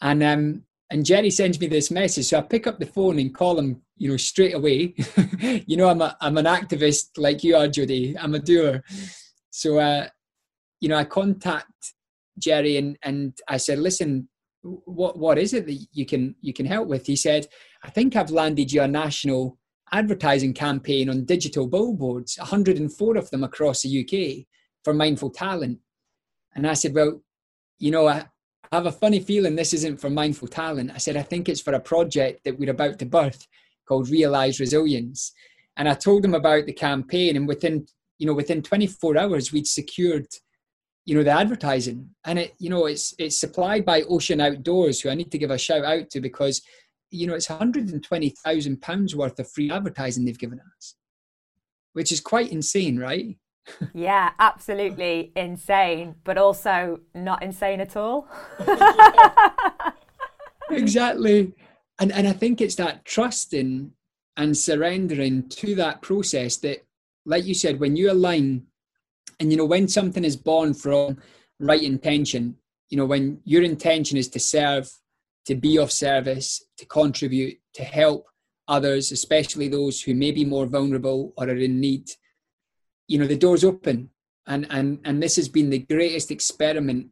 And 0.00 0.22
um, 0.22 0.62
and 0.90 1.06
Jerry 1.06 1.30
sends 1.30 1.58
me 1.58 1.66
this 1.66 1.90
message, 1.90 2.26
so 2.26 2.38
I 2.38 2.42
pick 2.42 2.66
up 2.66 2.78
the 2.78 2.86
phone 2.86 3.18
and 3.18 3.34
call 3.34 3.58
him, 3.58 3.80
you 3.96 4.10
know, 4.10 4.16
straight 4.16 4.54
away. 4.54 4.94
you 5.66 5.76
know, 5.76 5.88
I'm 5.88 6.02
a 6.02 6.16
I'm 6.20 6.36
an 6.36 6.44
activist 6.44 7.16
like 7.16 7.42
you 7.42 7.56
are, 7.56 7.68
Jody. 7.68 8.14
I'm 8.18 8.34
a 8.34 8.38
doer. 8.38 8.82
So, 9.50 9.78
uh, 9.78 10.08
you 10.80 10.88
know, 10.88 10.96
I 10.96 11.04
contact 11.04 11.94
Jerry 12.38 12.76
and 12.76 12.98
and 13.02 13.38
I 13.48 13.56
said, 13.56 13.78
listen, 13.78 14.28
what 14.64 15.18
what 15.18 15.38
is 15.38 15.52
it 15.52 15.66
that 15.66 15.86
you 15.92 16.06
can 16.06 16.34
you 16.40 16.52
can 16.52 16.66
help 16.66 16.88
with? 16.88 17.06
He 17.06 17.16
said, 17.16 17.46
I 17.82 17.90
think 17.90 18.16
I've 18.16 18.30
landed 18.30 18.72
your 18.72 18.88
national 18.88 19.58
advertising 19.92 20.54
campaign 20.54 21.08
on 21.08 21.24
digital 21.24 21.66
billboards, 21.66 22.36
104 22.38 23.16
of 23.16 23.30
them 23.30 23.44
across 23.44 23.82
the 23.82 24.00
UK 24.00 24.46
for 24.82 24.94
mindful 24.94 25.30
talent. 25.30 25.78
And 26.54 26.66
I 26.66 26.74
said, 26.74 26.94
Well, 26.94 27.22
you 27.78 27.90
know, 27.90 28.08
I, 28.08 28.24
I 28.72 28.76
have 28.76 28.86
a 28.86 28.92
funny 28.92 29.20
feeling 29.20 29.54
this 29.54 29.74
isn't 29.74 30.00
for 30.00 30.10
mindful 30.10 30.48
talent. 30.48 30.90
I 30.94 30.98
said, 30.98 31.16
I 31.16 31.22
think 31.22 31.48
it's 31.48 31.60
for 31.60 31.74
a 31.74 31.80
project 31.80 32.40
that 32.44 32.58
we're 32.58 32.70
about 32.70 32.98
to 33.00 33.06
birth 33.06 33.46
called 33.86 34.08
Realize 34.08 34.60
Resilience. 34.60 35.32
And 35.76 35.88
I 35.88 35.94
told 35.94 36.24
him 36.24 36.34
about 36.34 36.66
the 36.66 36.72
campaign, 36.72 37.36
and 37.36 37.48
within, 37.48 37.86
you 38.18 38.26
know, 38.26 38.32
within 38.32 38.62
24 38.62 39.18
hours, 39.18 39.52
we'd 39.52 39.66
secured 39.66 40.26
you 41.04 41.14
know 41.14 41.22
the 41.22 41.30
advertising. 41.30 42.10
And 42.24 42.38
it 42.38 42.54
you 42.58 42.70
know 42.70 42.86
it's 42.86 43.14
it's 43.18 43.38
supplied 43.38 43.84
by 43.84 44.02
ocean 44.02 44.40
outdoors 44.40 45.00
who 45.00 45.10
i 45.10 45.14
need 45.14 45.30
to 45.32 45.38
give 45.38 45.50
a 45.50 45.58
shout 45.58 45.84
out 45.84 46.10
to 46.10 46.20
because 46.20 46.62
you 47.10 47.26
know 47.26 47.34
it's 47.34 47.50
120,000 47.50 48.82
pounds 48.82 49.14
worth 49.14 49.38
of 49.38 49.50
free 49.50 49.70
advertising 49.70 50.24
they've 50.24 50.38
given 50.38 50.60
us 50.76 50.96
which 51.92 52.10
is 52.10 52.20
quite 52.20 52.50
insane 52.50 52.98
right? 52.98 53.36
Yeah 53.94 54.30
absolutely 54.38 55.32
insane 55.36 56.16
but 56.24 56.38
also 56.38 57.00
not 57.14 57.42
insane 57.42 57.80
at 57.80 57.96
all. 57.96 58.28
Exactly. 60.70 61.52
And 61.98 62.10
and 62.10 62.26
i 62.26 62.32
think 62.32 62.60
it's 62.60 62.74
that 62.76 63.04
trusting 63.04 63.92
and 64.36 64.56
surrendering 64.56 65.48
to 65.48 65.74
that 65.76 66.02
process 66.02 66.56
that 66.58 66.84
like 67.24 67.44
you 67.44 67.54
said 67.54 67.78
when 67.78 67.94
you 67.96 68.10
align 68.10 68.66
and 69.40 69.50
you 69.50 69.56
know, 69.56 69.64
when 69.64 69.88
something 69.88 70.24
is 70.24 70.36
born 70.36 70.74
from 70.74 71.18
right 71.60 71.82
intention, 71.82 72.56
you 72.90 72.96
know, 72.96 73.06
when 73.06 73.40
your 73.44 73.62
intention 73.62 74.16
is 74.16 74.28
to 74.28 74.40
serve, 74.40 74.90
to 75.46 75.54
be 75.54 75.78
of 75.78 75.92
service, 75.92 76.64
to 76.78 76.86
contribute, 76.86 77.58
to 77.74 77.84
help 77.84 78.26
others, 78.68 79.12
especially 79.12 79.68
those 79.68 80.00
who 80.00 80.14
may 80.14 80.30
be 80.30 80.44
more 80.44 80.66
vulnerable 80.66 81.32
or 81.36 81.48
are 81.48 81.56
in 81.56 81.80
need, 81.80 82.08
you 83.08 83.18
know, 83.18 83.26
the 83.26 83.36
door's 83.36 83.64
open. 83.64 84.10
And 84.46 84.66
and 84.70 84.98
and 85.04 85.22
this 85.22 85.36
has 85.36 85.48
been 85.48 85.70
the 85.70 85.78
greatest 85.78 86.30
experiment 86.30 87.08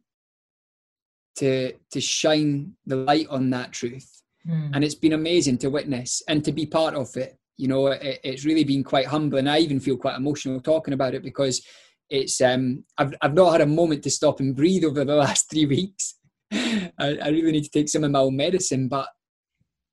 to 1.37 1.73
to 1.91 2.01
shine 2.01 2.73
the 2.85 2.95
light 2.95 3.27
on 3.29 3.49
that 3.51 3.71
truth. 3.71 4.21
Mm. 4.47 4.71
And 4.73 4.83
it's 4.83 4.95
been 4.95 5.13
amazing 5.13 5.57
to 5.59 5.69
witness 5.69 6.21
and 6.27 6.43
to 6.45 6.51
be 6.51 6.65
part 6.65 6.93
of 6.93 7.15
it. 7.17 7.37
You 7.57 7.67
know, 7.67 7.87
it, 7.87 8.19
it's 8.23 8.45
really 8.45 8.63
been 8.63 8.83
quite 8.83 9.07
humbling. 9.07 9.47
I 9.47 9.59
even 9.59 9.79
feel 9.79 9.97
quite 9.97 10.17
emotional 10.17 10.59
talking 10.59 10.93
about 10.93 11.15
it 11.15 11.23
because 11.23 11.65
it's 12.09 12.41
um, 12.41 12.83
I've 12.97 13.13
I've 13.21 13.33
not 13.33 13.51
had 13.53 13.61
a 13.61 13.65
moment 13.65 14.03
to 14.03 14.09
stop 14.09 14.39
and 14.39 14.55
breathe 14.55 14.83
over 14.83 15.03
the 15.03 15.15
last 15.25 15.49
three 15.49 15.65
weeks. 15.65 16.15
I, 16.51 16.91
I 16.99 17.27
really 17.29 17.53
need 17.53 17.63
to 17.63 17.69
take 17.69 17.89
some 17.89 18.03
of 18.03 18.11
my 18.11 18.19
own 18.19 18.35
medicine, 18.35 18.87
but 18.87 19.07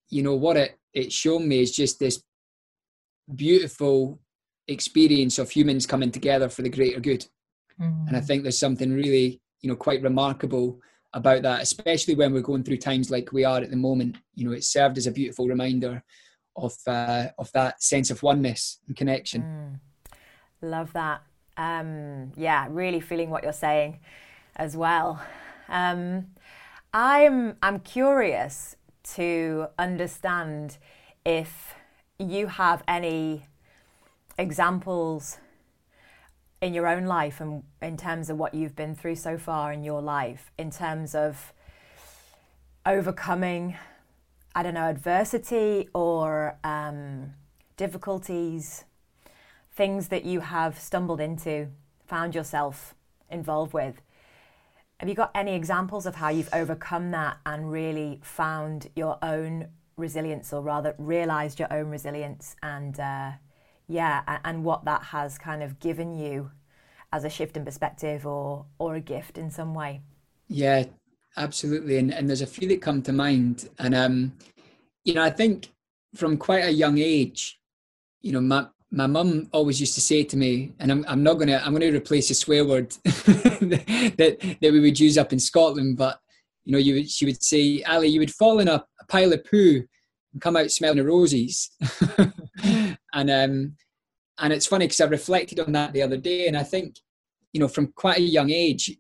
you 0.08 0.22
know 0.22 0.34
what 0.34 0.56
it 0.56 0.78
it's 0.92 1.14
shown 1.14 1.46
me 1.48 1.60
is 1.60 1.70
just 1.70 1.98
this 1.98 2.22
beautiful 3.34 4.20
experience 4.68 5.38
of 5.38 5.50
humans 5.50 5.86
coming 5.86 6.10
together 6.10 6.48
for 6.48 6.62
the 6.62 6.68
greater 6.68 7.00
good. 7.00 7.26
Mm. 7.80 8.08
And 8.08 8.16
I 8.16 8.20
think 8.20 8.42
there's 8.42 8.58
something 8.58 8.92
really, 8.92 9.40
you 9.60 9.70
know, 9.70 9.76
quite 9.76 10.02
remarkable 10.02 10.80
about 11.12 11.42
that, 11.42 11.62
especially 11.62 12.14
when 12.14 12.32
we're 12.32 12.40
going 12.40 12.62
through 12.62 12.78
times 12.78 13.10
like 13.10 13.32
we 13.32 13.44
are 13.44 13.58
at 13.58 13.70
the 13.70 13.76
moment. 13.76 14.16
You 14.34 14.48
know, 14.48 14.54
it 14.54 14.64
served 14.64 14.98
as 14.98 15.06
a 15.06 15.12
beautiful 15.12 15.48
reminder 15.48 16.02
of 16.56 16.74
uh, 16.86 17.28
of 17.38 17.50
that 17.52 17.82
sense 17.82 18.10
of 18.10 18.22
oneness 18.22 18.80
and 18.86 18.96
connection. 18.96 19.42
Mm. 19.42 20.18
Love 20.62 20.92
that. 20.92 21.22
Um, 21.56 22.32
yeah, 22.36 22.66
really 22.70 23.00
feeling 23.00 23.30
what 23.30 23.42
you're 23.42 23.52
saying 23.52 24.00
as 24.56 24.76
well. 24.76 25.22
Um, 25.68 26.26
I'm 26.92 27.56
I'm 27.62 27.80
curious 27.80 28.76
to 29.14 29.68
understand 29.78 30.78
if 31.24 31.74
you 32.18 32.46
have 32.48 32.82
any 32.88 33.44
examples 34.38 35.38
in 36.60 36.74
your 36.74 36.86
own 36.86 37.04
life 37.04 37.40
and 37.40 37.62
in 37.80 37.96
terms 37.96 38.28
of 38.28 38.36
what 38.36 38.54
you've 38.54 38.76
been 38.76 38.94
through 38.94 39.16
so 39.16 39.38
far 39.38 39.72
in 39.72 39.82
your 39.82 40.02
life, 40.02 40.50
in 40.58 40.70
terms 40.70 41.14
of 41.14 41.52
overcoming, 42.84 43.76
I 44.54 44.62
don't 44.62 44.74
know, 44.74 44.88
adversity 44.88 45.88
or 45.94 46.58
um, 46.64 47.32
difficulties 47.76 48.84
things 49.80 50.08
that 50.08 50.26
you 50.26 50.40
have 50.40 50.78
stumbled 50.78 51.22
into, 51.22 51.66
found 52.06 52.34
yourself 52.34 52.94
involved 53.30 53.72
with. 53.72 54.02
Have 54.98 55.08
you 55.08 55.14
got 55.14 55.30
any 55.34 55.54
examples 55.54 56.04
of 56.04 56.16
how 56.16 56.28
you've 56.28 56.50
overcome 56.52 57.12
that 57.12 57.38
and 57.46 57.72
really 57.72 58.20
found 58.22 58.90
your 58.94 59.16
own 59.22 59.68
resilience, 59.96 60.52
or 60.52 60.60
rather 60.60 60.94
realized 60.98 61.58
your 61.58 61.72
own 61.72 61.88
resilience, 61.88 62.56
and 62.62 63.00
uh, 63.00 63.30
yeah, 63.88 64.38
and, 64.44 64.64
what 64.64 64.84
that 64.84 65.02
has 65.14 65.38
kind 65.38 65.62
of 65.62 65.80
given 65.80 66.12
you 66.12 66.50
as 67.10 67.24
a 67.24 67.30
shift 67.30 67.56
in 67.56 67.64
perspective 67.64 68.26
or 68.26 68.66
or 68.78 68.96
a 68.96 69.00
gift 69.00 69.38
in 69.38 69.50
some 69.50 69.72
way? 69.72 70.02
Yeah, 70.46 70.84
absolutely. 71.38 71.96
And 71.96 72.12
and 72.12 72.28
there's 72.28 72.42
a 72.42 72.46
few 72.46 72.68
that 72.68 72.82
come 72.82 73.00
to 73.04 73.14
mind, 73.14 73.70
and 73.78 73.94
um, 73.94 74.32
you 75.06 75.14
know, 75.14 75.22
I 75.22 75.30
think 75.30 75.70
from 76.14 76.36
quite 76.36 76.66
a 76.66 76.70
young 76.70 76.98
age, 76.98 77.58
you 78.20 78.32
know, 78.32 78.42
my 78.42 78.66
my 78.90 79.06
mum 79.06 79.48
always 79.52 79.80
used 79.80 79.94
to 79.94 80.00
say 80.00 80.24
to 80.24 80.36
me, 80.36 80.72
and 80.80 80.90
I'm, 80.90 81.04
I'm 81.06 81.22
not 81.22 81.34
gonna 81.34 81.62
I'm 81.64 81.72
gonna 81.72 81.92
replace 81.92 82.30
a 82.30 82.34
swear 82.34 82.64
word 82.64 82.90
that 83.04 84.56
that 84.60 84.72
we 84.72 84.80
would 84.80 84.98
use 84.98 85.16
up 85.16 85.32
in 85.32 85.38
Scotland, 85.38 85.96
but 85.96 86.20
you 86.64 86.72
know, 86.72 86.78
you 86.78 86.94
would, 86.94 87.10
she 87.10 87.24
would 87.24 87.42
say, 87.42 87.82
Ali, 87.84 88.08
you 88.08 88.20
would 88.20 88.34
fall 88.34 88.60
in 88.60 88.68
a, 88.68 88.84
a 89.00 89.04
pile 89.08 89.32
of 89.32 89.44
poo 89.44 89.82
and 90.32 90.42
come 90.42 90.56
out 90.56 90.70
smelling 90.70 90.98
of 90.98 91.06
roses. 91.06 91.70
and 92.62 93.30
um, 93.30 93.76
and 94.38 94.52
it's 94.52 94.66
funny 94.66 94.86
because 94.86 95.00
I 95.00 95.06
reflected 95.06 95.60
on 95.60 95.72
that 95.72 95.92
the 95.92 96.02
other 96.02 96.16
day, 96.16 96.48
and 96.48 96.56
I 96.56 96.62
think, 96.62 96.96
you 97.52 97.60
know, 97.60 97.68
from 97.68 97.92
quite 97.92 98.18
a 98.18 98.22
young 98.22 98.50
age, 98.50 98.96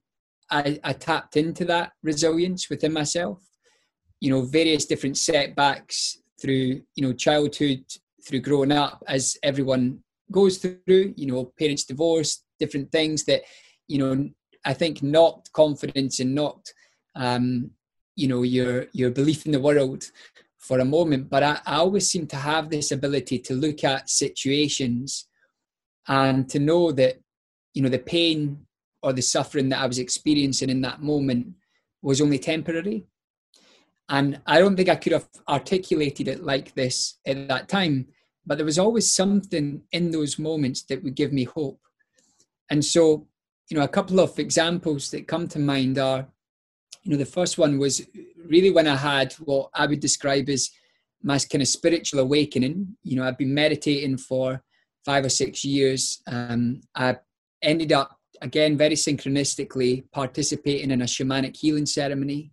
I, 0.50 0.78
I 0.84 0.92
tapped 0.92 1.36
into 1.36 1.64
that 1.66 1.92
resilience 2.02 2.68
within 2.70 2.92
myself. 2.92 3.42
You 4.20 4.30
know, 4.30 4.42
various 4.42 4.84
different 4.84 5.16
setbacks 5.16 6.18
through 6.40 6.80
you 6.94 7.02
know 7.02 7.12
childhood 7.12 7.84
through 8.24 8.40
growing 8.40 8.72
up 8.72 9.02
as 9.08 9.36
everyone 9.42 9.98
goes 10.30 10.58
through 10.58 11.14
you 11.16 11.26
know 11.26 11.52
parents 11.58 11.84
divorce 11.84 12.44
different 12.58 12.90
things 12.92 13.24
that 13.24 13.42
you 13.88 13.98
know 13.98 14.28
i 14.64 14.72
think 14.72 15.02
knocked 15.02 15.52
confidence 15.52 16.20
and 16.20 16.34
knocked 16.34 16.72
um 17.16 17.70
you 18.16 18.28
know 18.28 18.42
your 18.42 18.86
your 18.92 19.10
belief 19.10 19.46
in 19.46 19.52
the 19.52 19.60
world 19.60 20.04
for 20.58 20.78
a 20.78 20.84
moment 20.84 21.28
but 21.28 21.42
I, 21.42 21.58
I 21.66 21.76
always 21.76 22.08
seem 22.08 22.26
to 22.28 22.36
have 22.36 22.68
this 22.68 22.92
ability 22.92 23.38
to 23.40 23.54
look 23.54 23.82
at 23.82 24.10
situations 24.10 25.26
and 26.06 26.48
to 26.50 26.58
know 26.58 26.92
that 26.92 27.18
you 27.74 27.82
know 27.82 27.88
the 27.88 27.98
pain 27.98 28.66
or 29.02 29.12
the 29.12 29.22
suffering 29.22 29.68
that 29.70 29.80
i 29.80 29.86
was 29.86 29.98
experiencing 29.98 30.70
in 30.70 30.80
that 30.82 31.02
moment 31.02 31.48
was 32.02 32.20
only 32.20 32.38
temporary 32.38 33.06
and 34.10 34.40
I 34.44 34.58
don't 34.58 34.76
think 34.76 34.88
I 34.88 34.96
could 34.96 35.12
have 35.12 35.28
articulated 35.48 36.26
it 36.26 36.42
like 36.42 36.74
this 36.74 37.18
at 37.24 37.46
that 37.46 37.68
time, 37.68 38.08
but 38.44 38.58
there 38.58 38.64
was 38.64 38.78
always 38.78 39.10
something 39.10 39.82
in 39.92 40.10
those 40.10 40.36
moments 40.36 40.82
that 40.84 41.02
would 41.04 41.14
give 41.14 41.32
me 41.32 41.44
hope. 41.44 41.80
And 42.70 42.84
so, 42.84 43.28
you 43.68 43.76
know, 43.76 43.84
a 43.84 43.88
couple 43.88 44.18
of 44.18 44.36
examples 44.38 45.12
that 45.12 45.28
come 45.28 45.46
to 45.48 45.60
mind 45.60 45.96
are, 45.98 46.26
you 47.04 47.12
know, 47.12 47.16
the 47.16 47.24
first 47.24 47.56
one 47.56 47.78
was 47.78 48.04
really 48.36 48.72
when 48.72 48.88
I 48.88 48.96
had 48.96 49.32
what 49.34 49.70
I 49.74 49.86
would 49.86 50.00
describe 50.00 50.48
as 50.48 50.70
my 51.22 51.38
kind 51.38 51.62
of 51.62 51.68
spiritual 51.68 52.20
awakening. 52.20 52.96
You 53.04 53.16
know, 53.16 53.24
I'd 53.24 53.38
been 53.38 53.54
meditating 53.54 54.18
for 54.18 54.60
five 55.04 55.24
or 55.24 55.28
six 55.28 55.64
years. 55.64 56.20
Um, 56.26 56.80
I 56.96 57.16
ended 57.62 57.92
up 57.92 58.18
again 58.42 58.76
very 58.76 58.96
synchronistically 58.96 60.10
participating 60.10 60.90
in 60.90 61.02
a 61.02 61.04
shamanic 61.04 61.56
healing 61.56 61.86
ceremony 61.86 62.50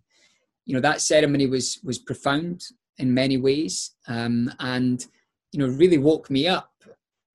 you 0.68 0.74
know 0.74 0.80
that 0.80 1.00
ceremony 1.00 1.46
was 1.46 1.80
was 1.82 1.98
profound 1.98 2.62
in 2.98 3.12
many 3.12 3.38
ways 3.38 3.92
um, 4.06 4.52
and 4.60 5.06
you 5.50 5.58
know 5.58 5.66
really 5.66 5.98
woke 5.98 6.30
me 6.30 6.46
up. 6.46 6.70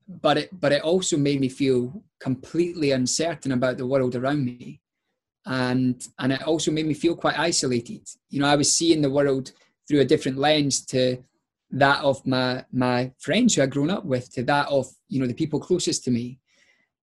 But 0.07 0.37
it 0.37 0.59
but 0.59 0.71
it 0.71 0.83
also 0.83 1.17
made 1.17 1.39
me 1.39 1.49
feel 1.49 2.03
completely 2.19 2.91
uncertain 2.91 3.51
about 3.53 3.77
the 3.77 3.87
world 3.87 4.15
around 4.15 4.45
me. 4.45 4.81
And 5.47 6.07
and 6.19 6.31
it 6.31 6.43
also 6.43 6.71
made 6.71 6.85
me 6.85 6.93
feel 6.93 7.15
quite 7.15 7.39
isolated. 7.39 8.07
You 8.29 8.39
know 8.39 8.47
i 8.47 8.55
was 8.55 8.71
seeing 8.71 9.01
the 9.01 9.09
world 9.17 9.51
through 9.87 10.01
a 10.01 10.05
different 10.05 10.37
lens 10.37 10.85
to 10.85 11.17
that 11.71 12.03
of 12.03 12.25
my 12.27 12.63
my 12.71 13.11
friends 13.17 13.55
who 13.55 13.63
i'd 13.63 13.71
grown 13.71 13.89
up 13.89 14.05
with 14.05 14.31
to 14.33 14.43
that 14.43 14.67
of 14.67 14.85
you 15.09 15.19
know 15.19 15.27
the 15.27 15.33
people 15.33 15.59
closest 15.59 16.03
to 16.03 16.11
me. 16.11 16.39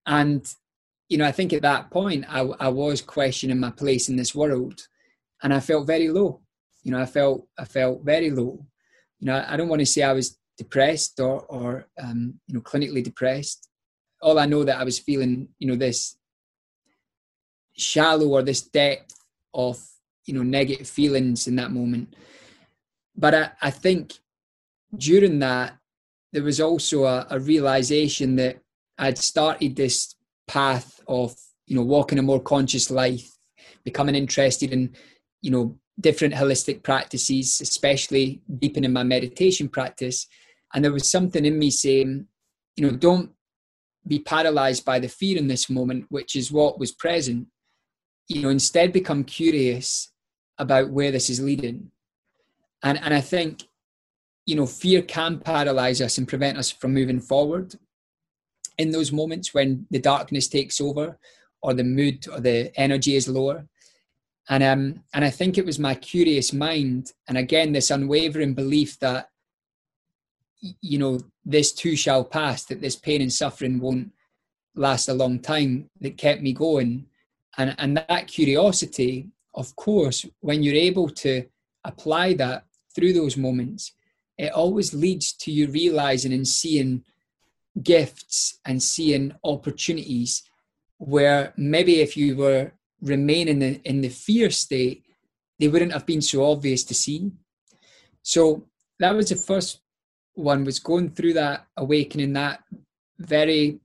And 0.07 0.47
you 1.09 1.19
know 1.19 1.27
i 1.27 1.33
think 1.33 1.53
at 1.53 1.63
that 1.63 1.91
point 1.91 2.25
i, 2.29 2.41
I 2.41 2.69
was 2.69 3.03
questioning 3.03 3.59
my 3.59 3.73
place 3.73 4.09
in 4.09 4.17
this 4.17 4.35
world 4.35 4.87
and 5.43 5.53
I 5.55 5.61
felt 5.61 5.87
very 5.87 6.09
low. 6.09 6.41
You 6.83 6.93
know, 6.93 7.01
I 7.01 7.07
felt 7.07 7.47
I 7.59 7.65
felt 7.65 8.05
very 8.05 8.31
low. 8.31 8.65
You 9.19 9.27
know, 9.27 9.45
I 9.47 9.57
don't 9.57 9.69
want 9.69 9.81
to 9.81 9.87
say 9.87 10.03
I 10.03 10.13
was 10.13 10.39
depressed 10.57 11.21
or 11.21 11.41
or 11.47 11.87
um, 12.03 12.35
you 12.47 12.55
know 12.55 12.61
clinically 12.61 13.03
depressed. 13.03 13.69
All 14.23 14.39
I 14.39 14.47
know 14.47 14.65
that 14.65 14.79
I 14.79 14.85
was 14.85 14.99
feeling, 14.99 15.49
you 15.59 15.69
know, 15.69 15.77
this 15.77 16.17
shallow 17.81 18.29
or 18.29 18.43
this 18.43 18.63
depth 18.63 19.15
of 19.55 19.83
you 20.27 20.35
know 20.35 20.43
negative 20.43 20.89
feelings 20.89 21.47
in 21.47 21.57
that 21.57 21.73
moment 21.73 22.15
but 23.17 23.35
i, 23.35 23.51
I 23.63 23.71
think 23.71 24.15
during 24.97 25.39
that 25.41 25.77
there 26.33 26.43
was 26.43 26.61
also 26.61 27.05
a, 27.05 27.27
a 27.31 27.41
realization 27.41 28.37
that 28.37 28.59
i'd 28.99 29.19
started 29.19 29.75
this 29.75 30.15
path 30.47 31.01
of 31.09 31.35
you 31.67 31.77
know 31.77 31.83
walking 31.83 32.19
a 32.19 32.23
more 32.23 32.41
conscious 32.41 32.91
life 32.91 33.31
becoming 33.85 34.15
interested 34.15 34.73
in 34.73 34.95
you 35.43 35.51
know 35.51 35.79
different 36.01 36.35
holistic 36.35 36.83
practices 36.83 37.61
especially 37.61 38.41
deepening 38.59 38.93
my 38.93 39.03
meditation 39.03 39.69
practice. 39.69 40.27
And 40.73 40.85
there 40.85 40.93
was 40.93 41.11
something 41.11 41.45
in 41.45 41.59
me 41.59 41.71
saying 41.71 42.27
you 42.77 42.87
know 42.87 42.97
don't 42.97 43.31
be 44.07 44.19
paralyzed 44.19 44.85
by 44.85 44.99
the 44.99 45.09
fear 45.09 45.37
in 45.37 45.49
this 45.49 45.69
moment 45.69 46.07
which 46.09 46.37
is 46.37 46.53
what 46.53 46.79
was 46.79 46.93
present. 46.93 47.49
You 48.29 48.43
know 48.43 48.49
instead 48.49 48.93
become 48.93 49.25
curious 49.25 50.13
about 50.59 50.91
where 50.91 51.11
this 51.11 51.31
is 51.31 51.41
leading. 51.41 51.91
And 52.83 52.99
and 53.03 53.13
i 53.13 53.21
think 53.21 53.65
you 54.47 54.57
know 54.57 54.67
fear 54.67 55.03
can 55.03 55.39
paralyze 55.39 56.01
us 56.01 56.19
and 56.19 56.27
prevent 56.27 56.59
us 56.59 56.71
from 56.71 56.95
moving 56.95 57.21
forward. 57.21 57.75
In 58.79 58.91
those 58.91 59.13
moments 59.13 59.53
when 59.53 59.87
the 59.91 59.99
darkness 59.99 60.49
takes 60.49 60.81
over 60.81 61.19
or 61.63 61.75
the 61.75 61.85
mood 61.85 62.27
or 62.29 62.41
the 62.41 62.73
energy 62.81 63.15
is 63.15 63.29
lower 63.29 63.67
and 64.49 64.63
um 64.63 65.03
and 65.15 65.25
i 65.25 65.31
think 65.31 65.59
it 65.59 65.67
was 65.67 65.79
my 65.79 65.95
curious 65.95 66.53
mind 66.53 67.13
and 67.29 67.37
again 67.37 67.73
this 67.73 67.91
unwavering 67.91 68.55
belief 68.55 68.99
that 68.99 69.29
you 70.81 70.99
know 70.99 71.19
this 71.45 71.73
too 71.73 71.97
shall 71.97 72.25
pass 72.25 72.65
that 72.65 72.81
this 72.81 72.97
pain 72.97 73.23
and 73.23 73.33
suffering 73.33 73.81
won't 73.81 74.13
last 74.75 75.09
a 75.09 75.15
long 75.15 75.39
time 75.39 75.91
that 76.01 76.17
kept 76.17 76.43
me 76.43 76.53
going. 76.53 77.07
And 77.59 77.75
and 77.79 77.97
that 77.97 78.27
curiosity 78.27 79.29
of 79.55 79.75
course 79.75 80.25
when 80.41 80.63
you're 80.63 80.75
able 80.75 81.09
to 81.09 81.45
apply 81.85 82.35
that 82.35 82.65
through 82.95 83.13
those 83.13 83.37
moments 83.37 83.93
it 84.39 84.53
always 84.53 84.95
leads 84.95 85.33
to 85.33 85.51
you 85.51 85.67
realizing 85.69 86.33
and 86.33 86.47
seeing 86.47 87.03
gifts 87.83 88.61
and 88.65 88.81
seeing 88.81 89.35
opportunities 89.43 90.45
where 90.99 91.53
maybe 91.57 92.01
if 92.01 92.17
you 92.17 92.37
were 92.37 92.73
remain 93.03 93.49
in 93.49 93.59
the 93.59 93.81
in 93.85 94.01
the 94.01 94.09
fear 94.09 94.51
state 94.51 95.05
they 95.61 95.69
wouldn't 95.69 95.93
have 95.93 96.07
been 96.07 96.23
so 96.23 96.51
obvious 96.51 96.83
to 96.85 96.95
see. 96.95 97.31
So 98.23 98.67
that 98.99 99.15
was 99.15 99.29
the 99.29 99.37
first 99.37 99.81
one 100.35 100.65
was 100.65 100.79
going 100.79 101.11
through 101.11 101.35
that 101.35 101.67
awakening 101.77 102.33
that 102.33 102.63
very 103.19 103.79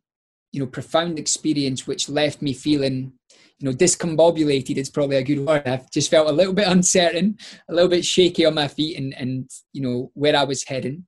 you 0.54 0.60
know 0.62 0.68
profound 0.68 1.20
experience 1.20 1.86
which 1.86 2.08
left 2.08 2.42
me 2.42 2.54
feeling 2.54 3.12
you 3.60 3.66
know 3.70 3.76
discombobulated 3.76 4.78
is 4.78 4.90
probably 4.90 5.18
a 5.18 5.24
good 5.24 5.46
word. 5.46 5.68
I've 5.68 5.92
just 5.92 6.10
felt 6.10 6.30
a 6.30 6.34
little 6.34 6.54
bit 6.54 6.68
uncertain 6.76 7.38
a 7.70 7.74
little 7.74 7.90
bit 7.90 8.06
shaky 8.06 8.46
on 8.46 8.56
my 8.56 8.70
feet 8.70 8.98
and 8.98 9.14
and 9.18 9.50
you 9.74 9.82
know 9.82 10.12
where 10.14 10.36
i 10.36 10.44
was 10.44 10.64
heading. 10.64 11.06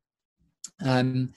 Um 0.83 1.33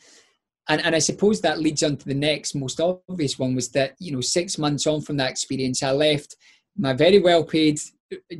and 0.68 0.80
and 0.84 0.94
i 0.94 0.98
suppose 0.98 1.40
that 1.40 1.60
leads 1.60 1.82
on 1.82 1.96
to 1.96 2.06
the 2.06 2.14
next 2.14 2.54
most 2.54 2.80
obvious 2.80 3.38
one 3.38 3.54
was 3.54 3.70
that 3.70 3.94
you 3.98 4.12
know 4.12 4.20
six 4.20 4.58
months 4.58 4.86
on 4.86 5.00
from 5.00 5.16
that 5.16 5.30
experience 5.30 5.82
i 5.82 5.90
left 5.90 6.36
my 6.76 6.92
very 6.92 7.18
well 7.18 7.44
paid 7.44 7.80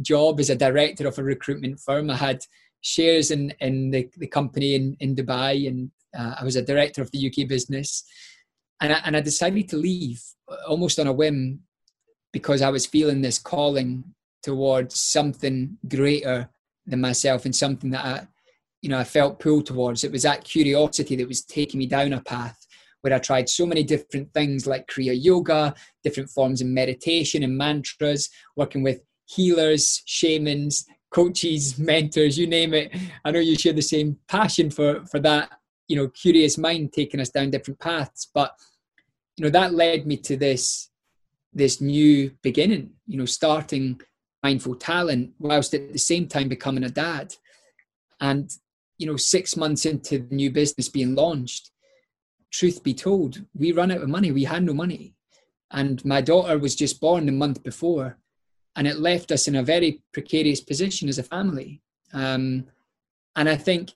job 0.03 0.41
as 0.41 0.51
a 0.51 0.57
director 0.57 1.07
of 1.07 1.19
a 1.19 1.23
recruitment 1.23 1.79
firm. 1.81 2.11
I 2.11 2.17
had 2.17 2.45
shares 2.81 3.31
in 3.31 3.53
in 3.61 3.91
the, 3.91 4.09
the 4.17 4.27
company 4.27 4.75
in 4.75 4.97
in 5.01 5.15
dubai 5.15 5.69
and 5.69 5.91
uh, 6.19 6.35
i 6.41 6.45
was 6.45 6.57
a 6.57 6.63
director 6.63 7.03
of 7.03 7.11
the 7.11 7.27
uk 7.27 7.49
business. 7.49 8.05
And 8.81 8.95
I, 8.95 9.01
and 9.05 9.17
I 9.17 9.21
decided 9.21 9.69
to 9.69 9.77
leave 9.77 10.23
almost 10.67 10.99
on 10.99 11.07
a 11.07 11.13
whim 11.13 11.61
because 12.33 12.63
I 12.63 12.71
was 12.71 12.87
feeling 12.87 13.21
this 13.21 13.39
calling 13.39 14.05
towards 14.43 14.99
something 14.99 15.77
greater 15.87 16.49
than 16.87 17.01
myself 17.01 17.45
and 17.45 17.55
something 17.55 17.91
that 17.91 18.05
I, 18.05 18.27
you 18.81 18.89
know, 18.89 18.99
I 18.99 19.05
felt 19.05 19.39
pulled 19.39 19.67
towards. 19.67 20.03
It 20.03 20.13
was 20.13 20.23
that 20.23 20.45
curiosity 20.45 21.17
that 21.17 21.29
was 21.29 21.45
taking 21.45 21.79
me 21.79 21.87
down 21.87 22.15
a 22.15 22.23
path 22.23 22.60
where 23.01 23.15
I 23.15 23.19
tried 23.19 23.49
so 23.49 23.67
many 23.67 23.83
different 23.83 24.33
things 24.35 24.67
like 24.67 24.89
Kriya 24.89 25.17
Yoga, 25.21 25.75
different 26.05 26.31
forms 26.31 26.61
of 26.61 26.67
meditation 26.69 27.43
and 27.43 27.57
mantras, 27.57 28.29
working 28.57 28.83
with 28.83 29.01
healers, 29.27 30.03
shamans, 30.07 30.87
coaches, 31.11 31.79
mentors, 31.79 32.39
you 32.39 32.47
name 32.47 32.75
it. 32.75 32.95
I 33.25 33.31
know 33.31 33.41
you 33.41 33.57
share 33.57 33.73
the 33.73 33.83
same 33.83 34.17
passion 34.29 34.71
for 34.71 35.05
for 35.07 35.21
that, 35.21 35.51
you 35.89 35.97
know, 35.97 36.09
curious 36.09 36.59
mind 36.59 36.93
taking 36.93 37.21
us 37.21 37.31
down 37.31 37.51
different 37.51 37.81
paths. 37.81 38.31
But 38.33 38.53
you 39.37 39.45
know, 39.45 39.51
that 39.51 39.75
led 39.75 40.07
me 40.07 40.17
to 40.19 40.37
this 40.37 40.91
this 41.53 41.81
new 41.81 42.31
beginning, 42.43 42.91
you 43.07 43.19
know, 43.19 43.25
starting 43.25 44.01
mindful 44.43 44.75
talent 44.77 45.33
whilst 45.39 45.75
at 45.75 45.93
the 45.93 45.99
same 45.99 46.27
time 46.27 46.49
becoming 46.49 46.85
a 46.85 46.91
dad. 46.91 47.35
And, 48.21 48.51
you 48.99 49.07
know, 49.07 49.17
six 49.17 49.57
months 49.57 49.87
into 49.87 50.19
the 50.19 50.35
new 50.35 50.51
business 50.51 50.89
being 50.89 51.15
launched, 51.15 51.70
truth 52.51 52.83
be 52.83 52.95
told, 52.95 53.45
we 53.55 53.73
ran 53.73 53.91
out 53.91 54.03
of 54.03 54.09
money. 54.09 54.33
We 54.33 54.45
had 54.45 54.63
no 54.63 54.75
money. 54.75 55.15
And 55.71 56.05
my 56.05 56.21
daughter 56.21 56.59
was 56.59 56.75
just 56.75 57.01
born 57.01 57.27
the 57.27 57.33
month 57.33 57.63
before. 57.63 58.19
And 58.77 58.87
it 58.87 58.99
left 58.99 59.33
us 59.33 59.49
in 59.49 59.57
a 59.57 59.63
very 59.63 60.03
precarious 60.13 60.61
position 60.61 61.09
as 61.09 61.19
a 61.19 61.23
family. 61.23 61.81
Um, 62.13 62.67
and 63.37 63.49
I 63.49 63.57
think, 63.57 63.93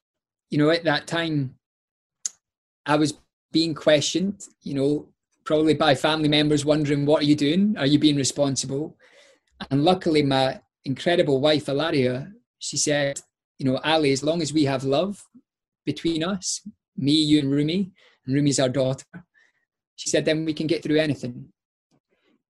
you 0.51 0.59
know, 0.59 0.71
at 0.71 0.85
that 0.85 1.07
time, 1.07 1.57
I 2.87 2.97
was 2.97 3.15
being 3.53 3.75
questioned, 3.75 4.47
you 4.63 4.75
know, 4.75 5.09
probably 5.45 5.75
by 5.75 5.95
family 5.95 6.29
members 6.29 6.65
wondering, 6.65 7.07
what 7.07 7.23
are 7.23 7.27
you 7.27 7.37
doing? 7.37 7.77
Are 7.79 7.87
you 7.87 7.99
being 7.99 8.17
responsible? 8.17 8.97
And 9.71 9.85
luckily, 9.85 10.23
my 10.23 10.61
incredible 10.85 11.41
wife, 11.41 11.69
Ilaria, 11.69 12.33
she 12.59 12.77
said, 12.77 13.21
you 13.59 13.67
know, 13.67 13.79
Ali, 13.85 14.13
as 14.13 14.23
long 14.23 14.43
as 14.43 14.53
we 14.53 14.65
have 14.65 14.85
love 14.85 15.25
between 15.85 16.25
us, 16.25 16.67
me, 16.97 17.13
you, 17.13 17.41
and 17.41 17.51
Rumi, 17.51 17.93
and 18.27 18.35
Rumi's 18.35 18.61
our 18.61 18.69
daughter, 18.69 19.05
she 19.97 20.09
said, 20.09 20.25
then 20.25 20.45
we 20.45 20.55
can 20.55 20.67
get 20.67 20.83
through 20.83 20.99
anything. 20.99 21.49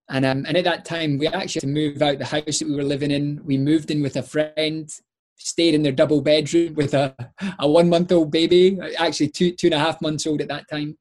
And 0.09 0.27
um, 0.27 0.45
and 0.47 0.57
at 0.57 0.65
that 0.65 0.85
time, 0.85 1.17
we 1.17 1.27
actually 1.27 1.61
had 1.61 1.61
to 1.61 1.67
move 1.67 2.03
out 2.03 2.19
the 2.19 2.27
house 2.27 2.59
that 2.59 2.69
we 2.69 2.77
were 2.77 2.83
living 2.83 3.11
in. 3.11 3.41
We 3.43 3.57
moved 3.57 3.91
in 3.91 4.03
with 4.03 4.17
a 4.17 4.23
friend, 4.23 4.91
stayed 5.37 5.75
in 5.75 5.83
their 5.83 5.93
double 5.93 6.21
bedroom 6.21 6.75
with 6.75 6.93
a, 6.93 7.15
a 7.59 7.67
one 7.67 7.89
month 7.89 8.13
old 8.13 8.31
baby, 8.31 8.79
actually 8.99 9.29
two 9.29 9.53
two 9.53 9.69
and 9.69 9.75
a 9.75 9.79
half 9.79 10.03
months 10.03 10.27
old 10.27 10.43
at 10.43 10.49
that 10.49 10.69
time 10.69 10.99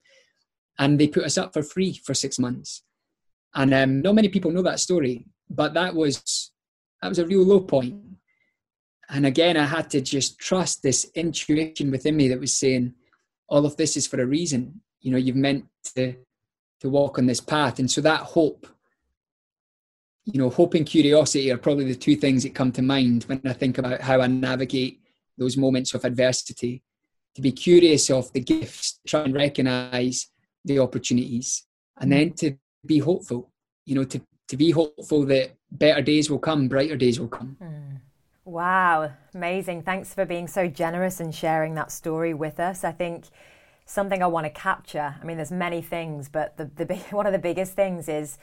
and 0.80 1.00
they 1.00 1.08
put 1.08 1.24
us 1.24 1.38
up 1.38 1.54
for 1.54 1.64
free 1.64 1.94
for 2.04 2.14
six 2.14 2.40
months. 2.40 2.84
And 3.56 3.74
um, 3.74 4.02
not 4.02 4.16
many 4.16 4.30
people 4.30 4.52
know 4.52 4.64
that 4.64 4.80
story, 4.80 5.26
but 5.50 5.74
that 5.76 5.94
was 5.94 6.52
that 7.02 7.10
was 7.10 7.20
a 7.20 7.28
real 7.28 7.44
low 7.44 7.60
point. 7.60 7.96
And 9.10 9.26
again, 9.26 9.58
I 9.58 9.66
had 9.66 9.90
to 9.92 10.02
just 10.02 10.40
trust 10.40 10.82
this 10.82 11.12
intuition 11.14 11.92
within 11.92 12.16
me 12.16 12.30
that 12.30 12.40
was 12.40 12.54
saying, 12.54 12.94
all 13.48 13.66
of 13.66 13.78
this 13.78 13.98
is 13.98 14.08
for 14.08 14.22
a 14.22 14.26
reason. 14.26 14.82
You 15.02 15.12
know, 15.12 15.18
you've 15.18 15.36
meant 15.36 15.66
to 15.96 16.16
to 16.80 16.90
walk 16.90 17.18
on 17.18 17.26
this 17.26 17.40
path. 17.40 17.80
And 17.80 17.90
so 17.90 18.02
that 18.02 18.22
hope, 18.22 18.68
you 20.26 20.38
know, 20.40 20.50
hope 20.50 20.74
and 20.74 20.86
curiosity 20.86 21.50
are 21.52 21.58
probably 21.58 21.86
the 21.86 21.96
two 21.96 22.18
things 22.18 22.44
that 22.44 22.56
come 22.56 22.74
to 22.74 22.82
mind 22.82 23.24
when 23.24 23.42
I 23.46 23.54
think 23.54 23.78
about 23.78 24.02
how 24.02 24.20
I 24.20 24.28
navigate 24.28 25.00
those 25.38 25.56
moments 25.56 25.94
of 25.94 26.04
adversity. 26.04 26.84
To 27.36 27.42
be 27.42 27.52
curious 27.52 28.10
of 28.10 28.32
the 28.34 28.42
gifts, 28.42 29.00
try 29.08 29.24
and 29.24 29.34
recognize 29.34 30.28
the 30.66 30.80
opportunities 30.80 31.66
and 32.00 32.12
then 32.12 32.34
to 32.34 32.58
be 32.86 33.00
hopeful 33.00 33.52
you 33.86 33.96
know 33.96 34.04
to, 34.04 34.22
to 34.48 34.58
be 34.58 34.72
hopeful 34.72 35.26
that 35.26 35.56
better 35.72 36.02
days 36.02 36.30
will 36.30 36.40
come 36.40 36.68
brighter 36.68 36.96
days 36.96 37.20
will 37.20 37.28
come 37.28 37.58
mm. 37.62 38.00
Wow 38.46 39.12
amazing. 39.34 39.82
Thanks 39.84 40.14
for 40.14 40.26
being 40.26 40.48
so 40.48 40.68
generous 40.68 41.20
and 41.20 41.34
sharing 41.34 41.76
that 41.76 41.92
story 41.92 42.34
with 42.34 42.60
us. 42.60 42.84
I 42.84 42.92
think 42.92 43.26
something 43.86 44.24
i 44.24 44.26
want 44.26 44.46
to 44.46 44.50
capture 44.50 45.14
i 45.22 45.26
mean 45.26 45.36
there's 45.36 45.52
many 45.52 45.82
things 45.82 46.30
but 46.30 46.56
the, 46.56 46.64
the 46.78 46.86
one 47.12 47.26
of 47.26 47.34
the 47.34 47.38
biggest 47.38 47.74
things 47.74 48.08
is 48.08 48.38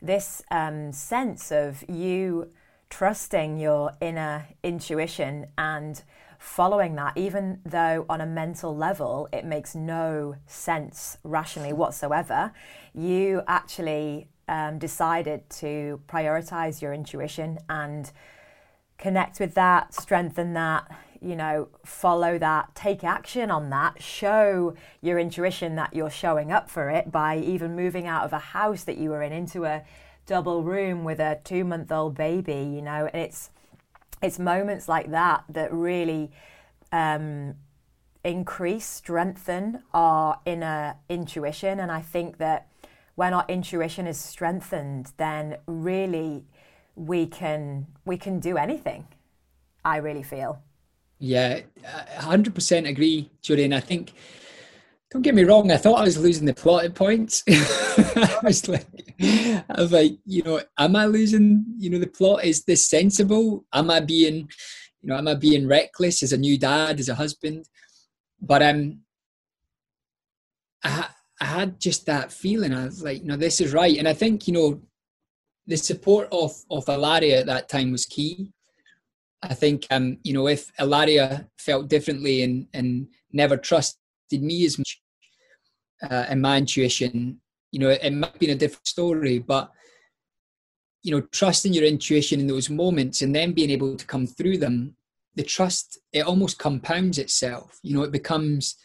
this 0.00 0.40
um, 0.52 0.92
sense 0.92 1.50
of 1.50 1.82
you 1.88 2.48
trusting 2.90 3.56
your 3.58 3.92
inner 4.00 4.46
intuition 4.62 5.46
and 5.58 6.02
following 6.38 6.94
that, 6.94 7.16
even 7.16 7.58
though 7.64 8.04
on 8.08 8.20
a 8.20 8.26
mental 8.26 8.76
level 8.76 9.28
it 9.32 9.44
makes 9.44 9.74
no 9.74 10.36
sense 10.46 11.16
rationally 11.24 11.72
whatsoever, 11.72 12.52
you 12.94 13.42
actually 13.48 14.28
um, 14.46 14.78
decided 14.78 15.48
to 15.48 16.00
prioritize 16.06 16.82
your 16.82 16.92
intuition 16.92 17.58
and 17.68 18.12
connect 18.98 19.40
with 19.40 19.54
that, 19.54 19.94
strengthen 19.94 20.54
that, 20.54 20.90
you 21.20 21.36
know, 21.36 21.68
follow 21.84 22.38
that, 22.38 22.74
take 22.74 23.02
action 23.02 23.50
on 23.50 23.70
that, 23.70 24.02
show 24.02 24.74
your 25.00 25.18
intuition 25.18 25.74
that 25.76 25.94
you're 25.94 26.10
showing 26.10 26.52
up 26.52 26.68
for 26.68 26.90
it 26.90 27.10
by 27.10 27.38
even 27.38 27.74
moving 27.74 28.06
out 28.06 28.24
of 28.24 28.32
a 28.32 28.38
house 28.38 28.84
that 28.84 28.98
you 28.98 29.10
were 29.10 29.22
in 29.22 29.32
into 29.32 29.64
a 29.64 29.82
double 30.26 30.62
room 30.62 31.04
with 31.04 31.20
a 31.20 31.40
two 31.44 31.64
month 31.64 31.90
old 31.90 32.14
baby, 32.14 32.70
you 32.74 32.82
know, 32.82 33.08
and 33.12 33.22
it's 33.22 33.50
it's 34.22 34.38
moments 34.38 34.88
like 34.88 35.10
that 35.10 35.44
that 35.48 35.72
really 35.72 36.30
um, 36.92 37.56
increase, 38.24 38.86
strengthen 38.86 39.82
our 39.92 40.40
inner 40.46 40.96
intuition. 41.08 41.78
And 41.78 41.92
I 41.92 42.00
think 42.00 42.38
that 42.38 42.68
when 43.14 43.34
our 43.34 43.44
intuition 43.48 44.06
is 44.06 44.18
strengthened, 44.18 45.12
then 45.18 45.58
really 45.66 46.44
we 46.96 47.26
can 47.26 47.86
we 48.04 48.16
can 48.16 48.40
do 48.40 48.56
anything. 48.56 49.06
I 49.84 49.98
really 49.98 50.22
feel. 50.22 50.62
Yeah, 51.18 51.60
hundred 52.18 52.54
percent 52.54 52.86
agree, 52.86 53.30
Julie. 53.42 53.64
And 53.64 53.74
I 53.74 53.80
think, 53.80 54.12
don't 55.10 55.22
get 55.22 55.34
me 55.34 55.44
wrong, 55.44 55.70
I 55.70 55.76
thought 55.76 56.00
I 56.00 56.04
was 56.04 56.18
losing 56.18 56.46
the 56.46 56.54
plotted 56.54 56.94
points. 56.94 57.42
I 57.48 58.38
was 58.42 58.68
like, 58.68 58.86
I 59.20 59.64
was 59.76 59.92
like, 59.92 60.18
you 60.26 60.42
know, 60.42 60.60
am 60.78 60.96
I 60.96 61.06
losing? 61.06 61.64
You 61.78 61.90
know, 61.90 61.98
the 61.98 62.06
plot 62.06 62.44
is 62.44 62.64
this 62.64 62.86
sensible? 62.86 63.64
Am 63.72 63.90
I 63.90 64.00
being, 64.00 64.50
you 65.02 65.08
know, 65.08 65.16
am 65.16 65.28
I 65.28 65.34
being 65.34 65.68
reckless 65.68 66.22
as 66.22 66.32
a 66.32 66.38
new 66.38 66.58
dad, 66.58 66.98
as 66.98 67.08
a 67.08 67.14
husband? 67.14 67.68
But 68.40 68.62
um, 68.62 69.00
I, 70.82 71.06
I 71.40 71.44
had 71.44 71.80
just 71.80 72.06
that 72.06 72.32
feeling. 72.32 72.74
I 72.74 72.84
was 72.86 73.02
like, 73.02 73.22
no, 73.22 73.36
this 73.36 73.60
is 73.60 73.72
right. 73.72 73.96
And 73.96 74.08
I 74.08 74.14
think, 74.14 74.46
you 74.46 74.54
know, 74.54 74.80
the 75.66 75.76
support 75.76 76.28
of 76.32 76.54
of 76.70 76.88
Ilaria 76.88 77.40
at 77.40 77.46
that 77.46 77.68
time 77.68 77.92
was 77.92 78.06
key. 78.06 78.52
I 79.42 79.54
think, 79.54 79.86
um, 79.90 80.18
you 80.22 80.32
know, 80.32 80.48
if 80.48 80.72
Ilaria 80.78 81.48
felt 81.58 81.88
differently 81.88 82.42
and 82.42 82.66
and 82.72 83.08
never 83.32 83.56
trusted 83.56 84.42
me 84.42 84.64
as 84.64 84.78
much 84.78 85.00
uh, 86.08 86.26
in 86.30 86.40
my 86.40 86.58
intuition, 86.58 87.40
you 87.72 87.80
know, 87.80 87.90
it 87.90 88.12
might 88.12 88.38
been 88.38 88.50
a 88.50 88.54
different 88.54 88.86
story. 88.86 89.38
But 89.38 89.70
you 91.02 91.10
know, 91.10 91.20
trusting 91.32 91.74
your 91.74 91.84
intuition 91.84 92.40
in 92.40 92.46
those 92.46 92.70
moments 92.70 93.20
and 93.20 93.34
then 93.34 93.52
being 93.52 93.70
able 93.70 93.94
to 93.94 94.06
come 94.06 94.26
through 94.26 94.56
them, 94.56 94.96
the 95.34 95.42
trust 95.42 95.98
it 96.12 96.26
almost 96.26 96.58
compounds 96.58 97.18
itself. 97.18 97.78
You 97.82 97.94
know, 97.94 98.02
it 98.02 98.12
becomes 98.12 98.76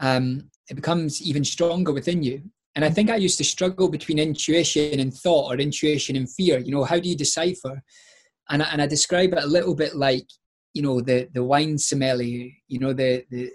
um, 0.00 0.50
it 0.68 0.74
becomes 0.74 1.22
even 1.22 1.44
stronger 1.44 1.92
within 1.92 2.22
you. 2.22 2.42
And 2.76 2.84
I 2.84 2.90
think 2.90 3.08
I 3.08 3.16
used 3.16 3.38
to 3.38 3.44
struggle 3.44 3.88
between 3.88 4.18
intuition 4.18 5.00
and 5.00 5.12
thought 5.12 5.50
or 5.50 5.56
intuition 5.56 6.14
and 6.14 6.30
fear. 6.30 6.58
You 6.58 6.72
know, 6.72 6.84
how 6.84 7.00
do 7.00 7.08
you 7.08 7.16
decipher? 7.16 7.82
And 8.50 8.62
I, 8.62 8.66
and 8.70 8.82
I 8.82 8.86
describe 8.86 9.32
it 9.32 9.42
a 9.42 9.46
little 9.46 9.74
bit 9.74 9.96
like, 9.96 10.26
you 10.74 10.82
know, 10.82 11.00
the, 11.00 11.26
the 11.32 11.42
wine 11.42 11.78
sommelier, 11.78 12.50
you 12.68 12.78
know, 12.78 12.92
the, 12.92 13.24
the, 13.30 13.50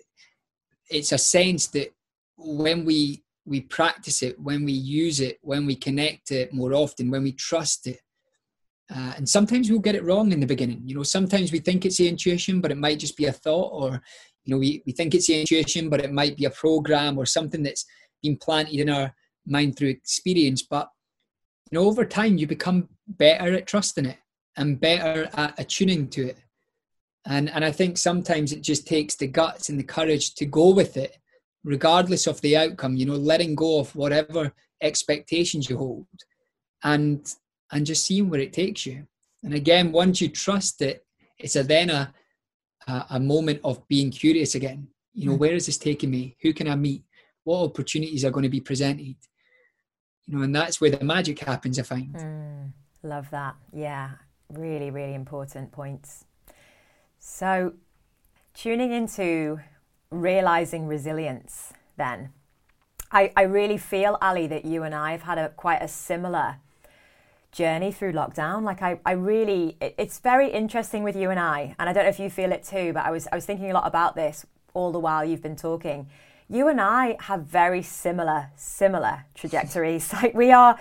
it's 0.89 1.11
a 1.11 1.19
sense 1.19 1.67
that 1.67 1.93
when 2.35 2.83
we, 2.83 3.23
we 3.45 3.61
practice 3.61 4.23
it, 4.23 4.39
when 4.39 4.65
we 4.65 4.71
use 4.71 5.19
it, 5.19 5.37
when 5.41 5.67
we 5.67 5.75
connect 5.75 6.31
it 6.31 6.51
more 6.51 6.73
often, 6.73 7.11
when 7.11 7.21
we 7.21 7.33
trust 7.33 7.85
it, 7.85 7.99
uh, 8.93 9.13
and 9.17 9.29
sometimes 9.29 9.69
we'll 9.69 9.79
get 9.79 9.95
it 9.95 10.03
wrong 10.03 10.31
in 10.31 10.39
the 10.39 10.47
beginning. 10.47 10.81
You 10.83 10.95
know, 10.95 11.03
sometimes 11.03 11.51
we 11.51 11.59
think 11.59 11.85
it's 11.85 11.97
the 11.97 12.09
intuition, 12.09 12.59
but 12.59 12.71
it 12.71 12.77
might 12.77 12.97
just 12.97 13.15
be 13.15 13.25
a 13.25 13.31
thought, 13.31 13.71
or 13.71 14.01
you 14.45 14.53
know, 14.53 14.57
we, 14.57 14.81
we 14.87 14.91
think 14.91 15.13
it's 15.13 15.27
the 15.27 15.39
intuition, 15.39 15.89
but 15.89 16.01
it 16.01 16.11
might 16.11 16.35
be 16.35 16.45
a 16.45 16.49
program 16.49 17.19
or 17.19 17.27
something 17.27 17.61
that's 17.61 17.85
been 18.21 18.37
planted 18.37 18.79
in 18.79 18.89
our 18.89 19.13
mind 19.45 19.77
through 19.77 19.89
experience. 19.89 20.61
But 20.63 20.89
you 21.69 21.79
know, 21.79 21.85
over 21.85 22.05
time, 22.05 22.37
you 22.37 22.47
become 22.47 22.89
better 23.07 23.53
at 23.53 23.67
trusting 23.67 24.05
it 24.05 24.17
and 24.57 24.79
better 24.79 25.29
at 25.33 25.59
attuning 25.59 26.09
to 26.09 26.27
it. 26.27 26.37
And 27.25 27.49
and 27.49 27.63
I 27.63 27.71
think 27.71 27.97
sometimes 27.97 28.51
it 28.51 28.61
just 28.61 28.87
takes 28.87 29.15
the 29.15 29.27
guts 29.27 29.69
and 29.69 29.79
the 29.79 29.83
courage 29.83 30.33
to 30.35 30.45
go 30.45 30.69
with 30.69 30.97
it, 30.97 31.17
regardless 31.63 32.27
of 32.27 32.41
the 32.41 32.57
outcome. 32.57 32.95
You 32.95 33.05
know, 33.05 33.15
letting 33.15 33.55
go 33.55 33.79
of 33.79 33.95
whatever 33.95 34.51
expectations 34.81 35.69
you 35.69 35.77
hold, 35.77 36.07
and 36.83 37.33
and 37.71 37.85
just 37.85 38.05
seeing 38.05 38.29
where 38.29 38.39
it 38.39 38.53
takes 38.53 38.85
you. 38.85 39.07
And 39.43 39.53
again, 39.53 39.91
once 39.91 40.21
you 40.21 40.29
trust 40.29 40.81
it, 40.81 41.05
it's 41.37 41.55
a 41.55 41.63
then 41.63 41.89
a 41.89 42.13
a, 42.87 43.05
a 43.11 43.19
moment 43.19 43.59
of 43.63 43.87
being 43.87 44.11
curious 44.11 44.55
again. 44.55 44.87
You 45.13 45.27
know, 45.27 45.35
mm. 45.35 45.39
where 45.39 45.53
is 45.53 45.65
this 45.65 45.77
taking 45.77 46.09
me? 46.09 46.35
Who 46.41 46.53
can 46.53 46.67
I 46.67 46.75
meet? 46.75 47.03
What 47.43 47.63
opportunities 47.63 48.23
are 48.25 48.31
going 48.31 48.43
to 48.43 48.49
be 48.49 48.61
presented. 48.61 49.15
You 50.27 50.37
know 50.37 50.43
and 50.43 50.55
that's 50.55 50.79
where 50.79 50.91
the 50.91 51.03
magic 51.03 51.39
happens 51.39 51.79
i 51.79 51.83
find. 51.83 52.13
Mm, 52.13 52.71
love 53.03 53.29
that. 53.31 53.55
Yeah 53.73 54.11
really 54.53 54.89
really 54.91 55.13
important 55.13 55.71
points. 55.71 56.25
So 57.19 57.73
tuning 58.53 58.91
into 58.91 59.59
realizing 60.09 60.87
resilience 60.87 61.73
then. 61.97 62.29
I, 63.13 63.31
I 63.35 63.41
really 63.43 63.77
feel 63.77 64.17
ali 64.21 64.47
that 64.47 64.63
you 64.63 64.83
and 64.83 64.95
i 64.95 65.11
have 65.11 65.23
had 65.23 65.37
a 65.37 65.49
quite 65.49 65.81
a 65.81 65.87
similar 65.87 66.57
journey 67.51 67.91
through 67.91 68.13
lockdown. 68.13 68.63
Like 68.63 68.81
i, 68.81 68.99
I 69.05 69.11
really 69.11 69.77
it, 69.81 69.95
it's 69.97 70.19
very 70.19 70.49
interesting 70.49 71.03
with 71.03 71.15
you 71.15 71.29
and 71.29 71.39
i 71.39 71.75
and 71.77 71.89
i 71.89 71.93
don't 71.93 72.03
know 72.03 72.09
if 72.09 72.19
you 72.19 72.29
feel 72.29 72.51
it 72.51 72.63
too 72.63 72.93
but 72.93 73.05
i 73.05 73.11
was 73.11 73.27
i 73.31 73.35
was 73.35 73.45
thinking 73.45 73.69
a 73.69 73.73
lot 73.73 73.87
about 73.87 74.15
this 74.15 74.45
all 74.73 74.91
the 74.91 74.99
while 74.99 75.23
you've 75.25 75.41
been 75.41 75.57
talking 75.57 76.07
you 76.51 76.67
and 76.67 76.81
I 76.81 77.15
have 77.21 77.45
very 77.45 77.81
similar, 77.81 78.49
similar 78.57 79.25
trajectories. 79.33 80.11
like 80.21 80.33
we 80.33 80.51
are, 80.51 80.77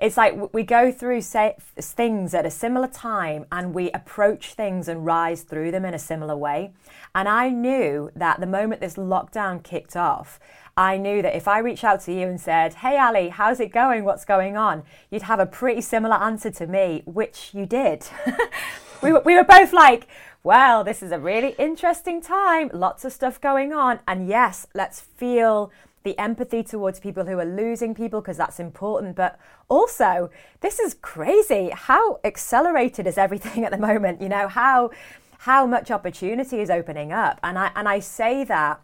it's 0.00 0.16
like 0.16 0.52
we 0.52 0.64
go 0.64 0.90
through 0.90 1.20
say, 1.20 1.54
things 1.76 2.34
at 2.34 2.44
a 2.44 2.50
similar 2.50 2.88
time 2.88 3.46
and 3.52 3.72
we 3.72 3.90
approach 3.92 4.54
things 4.54 4.88
and 4.88 5.06
rise 5.06 5.42
through 5.42 5.70
them 5.70 5.84
in 5.84 5.94
a 5.94 5.98
similar 5.98 6.36
way. 6.36 6.72
And 7.14 7.28
I 7.28 7.50
knew 7.50 8.10
that 8.16 8.40
the 8.40 8.46
moment 8.46 8.80
this 8.80 8.96
lockdown 8.96 9.62
kicked 9.62 9.96
off, 9.96 10.40
I 10.76 10.98
knew 10.98 11.22
that 11.22 11.36
if 11.36 11.46
I 11.46 11.60
reached 11.60 11.84
out 11.84 12.00
to 12.02 12.12
you 12.12 12.26
and 12.26 12.40
said, 12.40 12.74
Hey, 12.74 12.98
Ali, 12.98 13.28
how's 13.28 13.60
it 13.60 13.72
going? 13.72 14.04
What's 14.04 14.24
going 14.24 14.56
on? 14.56 14.82
You'd 15.10 15.22
have 15.22 15.40
a 15.40 15.46
pretty 15.46 15.82
similar 15.82 16.16
answer 16.16 16.50
to 16.50 16.66
me, 16.66 17.02
which 17.06 17.50
you 17.54 17.64
did. 17.64 18.06
we, 19.02 19.12
were, 19.12 19.22
we 19.24 19.36
were 19.36 19.44
both 19.44 19.72
like, 19.72 20.08
well, 20.46 20.84
this 20.84 21.02
is 21.02 21.10
a 21.10 21.18
really 21.18 21.56
interesting 21.58 22.22
time, 22.22 22.70
lots 22.72 23.04
of 23.04 23.12
stuff 23.12 23.40
going 23.40 23.72
on. 23.72 23.98
And 24.06 24.28
yes, 24.28 24.64
let's 24.74 25.00
feel 25.00 25.72
the 26.04 26.16
empathy 26.20 26.62
towards 26.62 27.00
people 27.00 27.24
who 27.24 27.36
are 27.40 27.44
losing 27.44 27.96
people 27.96 28.20
because 28.20 28.36
that's 28.36 28.60
important. 28.60 29.16
But 29.16 29.40
also, 29.68 30.30
this 30.60 30.78
is 30.78 30.94
crazy. 30.94 31.70
How 31.74 32.20
accelerated 32.22 33.08
is 33.08 33.18
everything 33.18 33.64
at 33.66 33.72
the 33.72 33.76
moment? 33.78 34.22
You 34.22 34.28
know, 34.28 34.46
how 34.46 34.92
how 35.38 35.66
much 35.66 35.90
opportunity 35.90 36.60
is 36.60 36.70
opening 36.70 37.10
up. 37.10 37.40
And 37.42 37.58
I 37.58 37.72
and 37.74 37.88
I 37.88 37.98
say 37.98 38.44
that, 38.44 38.80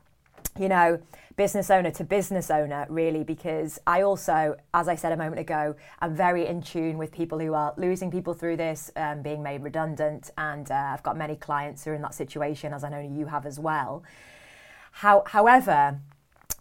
you 0.58 0.68
know, 0.68 1.00
business 1.36 1.70
owner 1.70 1.90
to 1.90 2.04
business 2.04 2.50
owner, 2.50 2.86
really, 2.88 3.24
because 3.24 3.78
I 3.86 4.02
also, 4.02 4.56
as 4.74 4.86
I 4.86 4.94
said 4.94 5.12
a 5.12 5.16
moment 5.16 5.40
ago, 5.40 5.74
I'm 6.00 6.14
very 6.14 6.46
in 6.46 6.62
tune 6.62 6.98
with 6.98 7.10
people 7.10 7.38
who 7.38 7.54
are 7.54 7.72
losing 7.76 8.10
people 8.10 8.34
through 8.34 8.58
this, 8.58 8.90
um, 8.96 9.22
being 9.22 9.42
made 9.42 9.62
redundant. 9.62 10.30
And 10.36 10.70
uh, 10.70 10.74
I've 10.74 11.02
got 11.02 11.16
many 11.16 11.36
clients 11.36 11.84
who 11.84 11.92
are 11.92 11.94
in 11.94 12.02
that 12.02 12.14
situation, 12.14 12.74
as 12.74 12.84
I 12.84 12.90
know 12.90 13.00
you 13.00 13.26
have 13.26 13.46
as 13.46 13.58
well. 13.58 14.02
How, 14.92 15.24
however, 15.26 16.00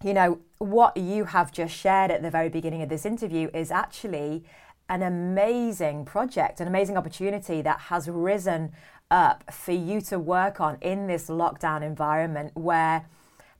you 0.01 0.13
know, 0.13 0.39
what 0.57 0.95
you 0.95 1.25
have 1.25 1.51
just 1.51 1.75
shared 1.75 2.11
at 2.11 2.21
the 2.21 2.31
very 2.31 2.49
beginning 2.49 2.81
of 2.81 2.89
this 2.89 3.05
interview 3.05 3.49
is 3.53 3.71
actually 3.71 4.45
an 4.87 5.01
amazing 5.01 6.05
project, 6.05 6.59
an 6.59 6.67
amazing 6.67 6.97
opportunity 6.97 7.61
that 7.61 7.79
has 7.79 8.09
risen 8.09 8.71
up 9.09 9.51
for 9.51 9.73
you 9.73 9.99
to 10.01 10.17
work 10.17 10.61
on 10.61 10.77
in 10.81 11.07
this 11.07 11.27
lockdown 11.27 11.81
environment 11.81 12.51
where 12.55 13.05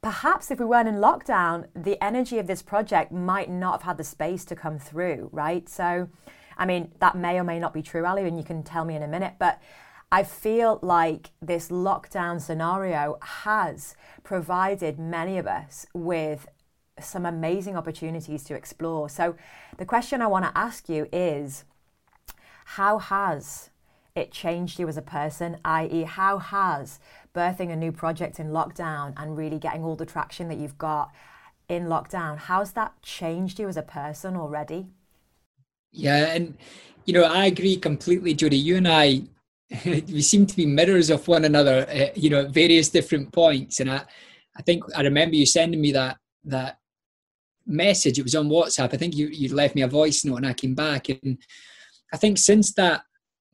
perhaps 0.01 0.49
if 0.49 0.59
we 0.59 0.65
weren't 0.65 0.87
in 0.87 0.95
lockdown, 0.95 1.67
the 1.75 2.03
energy 2.03 2.39
of 2.39 2.47
this 2.47 2.61
project 2.61 3.11
might 3.11 3.49
not 3.49 3.73
have 3.73 3.81
had 3.83 3.97
the 3.97 4.03
space 4.03 4.43
to 4.45 4.55
come 4.55 4.79
through, 4.79 5.29
right? 5.31 5.69
So, 5.69 6.09
I 6.57 6.65
mean, 6.65 6.91
that 6.99 7.15
may 7.15 7.39
or 7.39 7.43
may 7.43 7.59
not 7.59 7.73
be 7.73 7.83
true, 7.83 8.05
Ali, 8.05 8.27
and 8.27 8.37
you 8.37 8.43
can 8.43 8.63
tell 8.63 8.83
me 8.83 8.95
in 8.95 9.03
a 9.03 9.07
minute, 9.07 9.35
but 9.39 9.61
I 10.11 10.23
feel 10.23 10.79
like 10.81 11.29
this 11.41 11.69
lockdown 11.69 12.41
scenario 12.41 13.17
has 13.21 13.95
provided 14.23 14.99
many 14.99 15.37
of 15.37 15.47
us 15.47 15.85
with 15.93 16.47
some 16.99 17.25
amazing 17.25 17.77
opportunities 17.77 18.43
to 18.45 18.55
explore. 18.55 19.07
So, 19.07 19.35
the 19.77 19.85
question 19.85 20.21
I 20.21 20.27
want 20.27 20.45
to 20.45 20.57
ask 20.57 20.89
you 20.89 21.07
is 21.13 21.63
how 22.65 22.97
has 22.97 23.69
it 24.15 24.31
changed 24.31 24.79
you 24.79 24.87
as 24.89 24.97
a 24.97 25.01
person, 25.01 25.57
i.e., 25.63 26.03
how 26.03 26.39
has 26.39 26.99
birthing 27.33 27.71
a 27.71 27.75
new 27.75 27.91
project 27.91 28.39
in 28.39 28.49
lockdown 28.49 29.13
and 29.17 29.37
really 29.37 29.59
getting 29.59 29.83
all 29.83 29.95
the 29.95 30.05
traction 30.05 30.47
that 30.49 30.57
you've 30.57 30.77
got 30.77 31.11
in 31.69 31.85
lockdown, 31.85 32.37
how's 32.37 32.73
that 32.73 33.01
changed 33.01 33.59
you 33.59 33.67
as 33.67 33.77
a 33.77 33.81
person 33.81 34.35
already? 34.35 34.87
Yeah, 35.91 36.33
and 36.33 36.57
you 37.05 37.13
know, 37.13 37.23
I 37.23 37.45
agree 37.45 37.77
completely, 37.77 38.33
Jody. 38.33 38.57
You 38.57 38.77
and 38.77 38.87
I, 38.87 39.23
we 39.85 40.21
seem 40.21 40.45
to 40.45 40.55
be 40.55 40.65
mirrors 40.65 41.09
of 41.09 41.27
one 41.27 41.45
another, 41.45 41.87
uh, 41.89 42.09
you 42.15 42.29
know, 42.29 42.41
at 42.41 42.51
various 42.51 42.89
different 42.89 43.31
points. 43.31 43.79
And 43.79 43.89
I, 43.89 44.03
I 44.55 44.61
think 44.61 44.83
I 44.95 45.01
remember 45.01 45.35
you 45.35 45.45
sending 45.45 45.81
me 45.81 45.91
that 45.93 46.17
that 46.45 46.79
message. 47.65 48.19
It 48.19 48.23
was 48.23 48.35
on 48.35 48.49
WhatsApp. 48.49 48.93
I 48.93 48.97
think 48.97 49.15
you 49.15 49.27
you 49.27 49.53
left 49.53 49.75
me 49.75 49.81
a 49.81 49.87
voice 49.87 50.23
note, 50.25 50.37
and 50.37 50.47
I 50.47 50.53
came 50.53 50.75
back. 50.75 51.09
And 51.09 51.37
I 52.13 52.17
think 52.17 52.37
since 52.37 52.73
that 52.73 53.03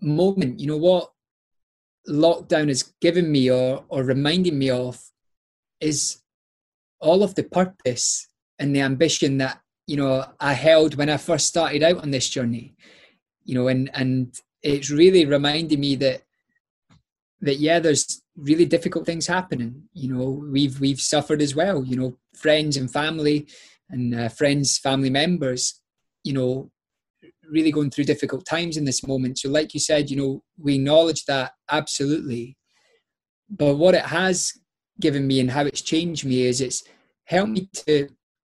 moment, 0.02 0.60
you 0.60 0.68
know 0.68 0.78
what 0.78 1.12
lockdown 2.08 2.68
has 2.68 2.94
given 3.02 3.32
me 3.32 3.52
or 3.52 3.84
or 3.90 4.04
reminded 4.04 4.54
me 4.54 4.70
of 4.70 5.00
is 5.80 6.22
all 7.00 7.24
of 7.24 7.36
the 7.36 7.44
purpose 7.44 8.28
and 8.60 8.76
the 8.76 8.82
ambition 8.82 9.38
that 9.38 9.62
you 9.86 9.98
know 9.98 10.26
I 10.40 10.54
held 10.54 10.96
when 10.96 11.10
I 11.10 11.18
first 11.18 11.48
started 11.48 11.84
out 11.84 12.02
on 12.02 12.12
this 12.12 12.30
journey. 12.30 12.76
You 13.44 13.56
know, 13.56 13.68
and 13.68 13.90
and 13.94 14.36
it's 14.62 14.90
really 14.90 15.26
reminded 15.26 15.80
me 15.80 15.96
that 15.98 16.24
that 17.42 17.58
yeah, 17.58 17.80
there's 17.80 18.22
really 18.36 18.66
difficult 18.66 19.06
things 19.06 19.28
happening. 19.28 19.84
You 19.94 20.14
know, 20.14 20.44
we've 20.52 20.80
we've 20.80 21.02
suffered 21.02 21.42
as 21.42 21.56
well. 21.56 21.84
You 21.84 21.98
know, 21.98 22.18
friends 22.36 22.78
and 22.78 22.92
family 22.92 23.48
and 23.90 24.14
uh, 24.14 24.30
friends, 24.30 24.78
family 24.78 25.10
members. 25.10 25.82
You 26.24 26.34
know, 26.34 26.72
really 27.50 27.72
going 27.72 27.90
through 27.90 28.06
difficult 28.06 28.46
times 28.46 28.78
in 28.78 28.86
this 28.86 29.06
moment. 29.06 29.40
So, 29.40 29.50
like 29.50 29.74
you 29.74 29.80
said, 29.80 30.10
you 30.10 30.18
know, 30.18 30.44
we 30.58 30.76
acknowledge 30.76 31.26
that 31.26 31.52
absolutely. 31.70 32.58
But 33.50 33.76
what 33.76 33.96
it 33.96 34.06
has 34.06 34.54
given 35.00 35.28
me 35.28 35.40
and 35.40 35.52
how 35.52 35.66
it's 35.66 35.82
changed 35.82 36.26
me 36.26 36.44
is 36.44 36.60
it's 36.60 36.84
helped 37.26 37.52
me 37.52 37.70
to 37.74 38.10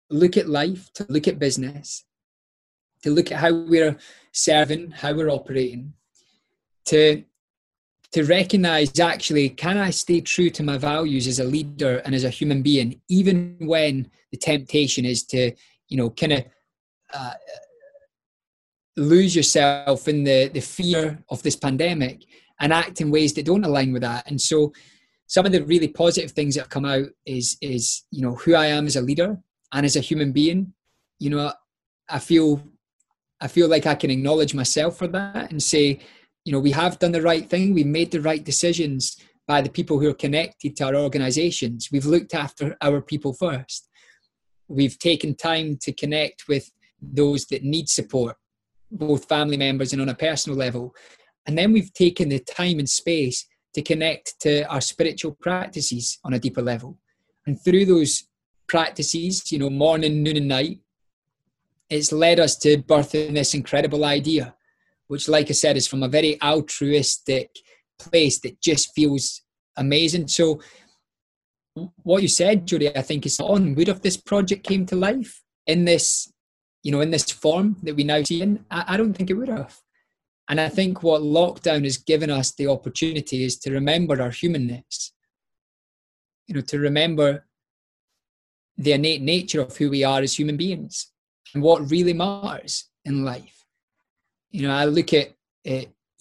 look 0.09 0.37
at 0.37 0.49
life, 0.49 0.91
to 0.93 1.05
look 1.09 1.27
at 1.27 1.39
business, 1.39 2.05
to 3.03 3.09
look 3.09 3.31
at 3.31 3.39
how 3.39 3.53
we're 3.53 3.97
serving, 4.31 4.91
how 4.91 5.13
we're 5.13 5.29
operating, 5.29 5.93
to 6.85 7.23
to 8.11 8.23
recognize 8.25 8.99
actually 8.99 9.49
can 9.49 9.77
i 9.77 9.89
stay 9.89 10.21
true 10.21 10.49
to 10.49 10.61
my 10.61 10.77
values 10.77 11.27
as 11.27 11.39
a 11.39 11.43
leader 11.43 11.97
and 12.05 12.13
as 12.13 12.23
a 12.23 12.29
human 12.29 12.61
being 12.61 13.01
even 13.09 13.57
when 13.61 14.09
the 14.31 14.37
temptation 14.37 15.03
is 15.03 15.23
to 15.23 15.51
you 15.87 15.97
know 15.97 16.09
kind 16.11 16.33
of 16.33 16.45
uh, 17.13 17.33
lose 18.95 19.35
yourself 19.35 20.07
in 20.07 20.23
the 20.23 20.49
the 20.49 20.61
fear 20.61 21.19
of 21.29 21.41
this 21.43 21.55
pandemic 21.55 22.23
and 22.59 22.71
act 22.71 23.01
in 23.01 23.11
ways 23.11 23.33
that 23.33 23.45
don't 23.45 23.65
align 23.65 23.91
with 23.91 24.03
that. 24.03 24.29
And 24.29 24.39
so 24.39 24.73
some 25.27 25.45
of 25.45 25.51
the 25.51 25.63
really 25.65 25.87
positive 25.87 26.31
things 26.31 26.55
that 26.55 26.61
have 26.61 26.69
come 26.69 26.85
out 26.85 27.07
is 27.25 27.57
is 27.61 28.03
you 28.11 28.21
know 28.21 28.35
who 28.35 28.55
i 28.55 28.67
am 28.67 28.85
as 28.85 28.95
a 28.95 29.01
leader 29.01 29.37
and 29.73 29.85
as 29.85 29.95
a 29.95 30.01
human 30.01 30.31
being. 30.31 30.73
You 31.19 31.31
know 31.31 31.53
i 32.09 32.19
feel 32.19 32.61
i 33.41 33.47
feel 33.47 33.69
like 33.69 33.85
i 33.85 33.95
can 33.95 34.11
acknowledge 34.11 34.53
myself 34.53 34.97
for 34.97 35.07
that 35.07 35.51
and 35.51 35.63
say 35.63 35.99
you 36.43 36.51
know 36.51 36.59
we 36.59 36.71
have 36.71 36.99
done 36.99 37.11
the 37.11 37.21
right 37.21 37.49
thing. 37.49 37.73
We 37.73 37.83
made 37.83 38.11
the 38.11 38.21
right 38.21 38.43
decisions 38.43 39.17
by 39.47 39.61
the 39.61 39.69
people 39.69 39.99
who 39.99 40.09
are 40.09 40.13
connected 40.13 40.75
to 40.77 40.85
our 40.85 40.95
organizations. 40.95 41.89
We've 41.91 42.05
looked 42.05 42.33
after 42.33 42.77
our 42.81 43.01
people 43.01 43.33
first. 43.33 43.89
We've 44.69 44.97
taken 44.97 45.35
time 45.35 45.77
to 45.81 45.91
connect 45.91 46.47
with 46.47 46.71
those 47.01 47.45
that 47.47 47.63
need 47.63 47.89
support 47.89 48.37
both 48.93 49.27
family 49.27 49.57
members 49.57 49.93
and 49.93 50.01
on 50.01 50.09
a 50.09 50.15
personal 50.15 50.57
level 50.57 50.93
and 51.45 51.57
then 51.57 51.73
we've 51.73 51.93
taken 51.93 52.29
the 52.29 52.39
time 52.39 52.79
and 52.79 52.89
space 52.89 53.45
to 53.73 53.81
connect 53.81 54.39
to 54.39 54.63
our 54.69 54.81
spiritual 54.81 55.35
practices 55.41 56.19
on 56.23 56.33
a 56.33 56.39
deeper 56.39 56.61
level 56.61 56.97
and 57.47 57.61
through 57.61 57.85
those 57.85 58.27
practices 58.67 59.51
you 59.51 59.59
know 59.59 59.69
morning 59.69 60.23
noon 60.23 60.37
and 60.37 60.47
night 60.47 60.79
it's 61.89 62.11
led 62.11 62.39
us 62.39 62.57
to 62.57 62.77
birthing 62.77 63.33
this 63.33 63.53
incredible 63.53 64.05
idea 64.05 64.55
which, 65.13 65.29
like 65.29 65.47
I 65.51 65.53
said, 65.53 65.77
is 65.77 65.85
from 65.85 66.01
a 66.01 66.07
very 66.07 66.41
altruistic 66.41 67.51
place 67.99 68.39
that 68.39 68.59
just 68.59 68.95
feels 68.95 69.43
amazing. 69.77 70.27
So, 70.27 70.59
what 72.01 72.23
you 72.23 72.27
said, 72.27 72.65
Jody, 72.65 72.95
I 72.97 73.03
think 73.03 73.27
is 73.27 73.39
on. 73.39 73.75
Would 73.75 73.89
if 73.89 74.01
this 74.01 74.17
project 74.17 74.65
came 74.65 74.87
to 74.87 74.95
life 74.95 75.43
in 75.67 75.85
this, 75.85 76.32
you 76.83 76.91
know, 76.91 77.01
in 77.01 77.11
this 77.11 77.31
form 77.31 77.77
that 77.83 77.95
we 77.95 78.03
now 78.03 78.21
see 78.23 78.41
in, 78.41 78.65
I, 78.69 78.83
I 78.89 78.97
don't 78.97 79.13
think 79.13 79.29
it 79.29 79.35
would 79.35 79.49
have. 79.49 79.79
And 80.49 80.59
I 80.59 80.69
think 80.69 81.01
what 81.01 81.21
lockdown 81.21 81.85
has 81.85 81.97
given 81.97 82.29
us 82.29 82.51
the 82.51 82.67
opportunity 82.67 83.43
is 83.45 83.57
to 83.59 83.71
remember 83.71 84.21
our 84.21 84.29
humanness. 84.29 85.13
You 86.47 86.55
know, 86.55 86.61
to 86.61 86.79
remember 86.79 87.45
the 88.77 88.91
innate 88.91 89.21
nature 89.21 89.61
of 89.61 89.77
who 89.77 89.89
we 89.89 90.03
are 90.03 90.19
as 90.19 90.37
human 90.37 90.57
beings 90.57 91.11
and 91.53 91.63
what 91.63 91.89
really 91.89 92.13
matters 92.13 92.89
in 93.05 93.23
life 93.23 93.63
you 94.53 94.67
know, 94.67 94.73
I 94.73 94.85
look 94.85 95.13
at 95.13 95.33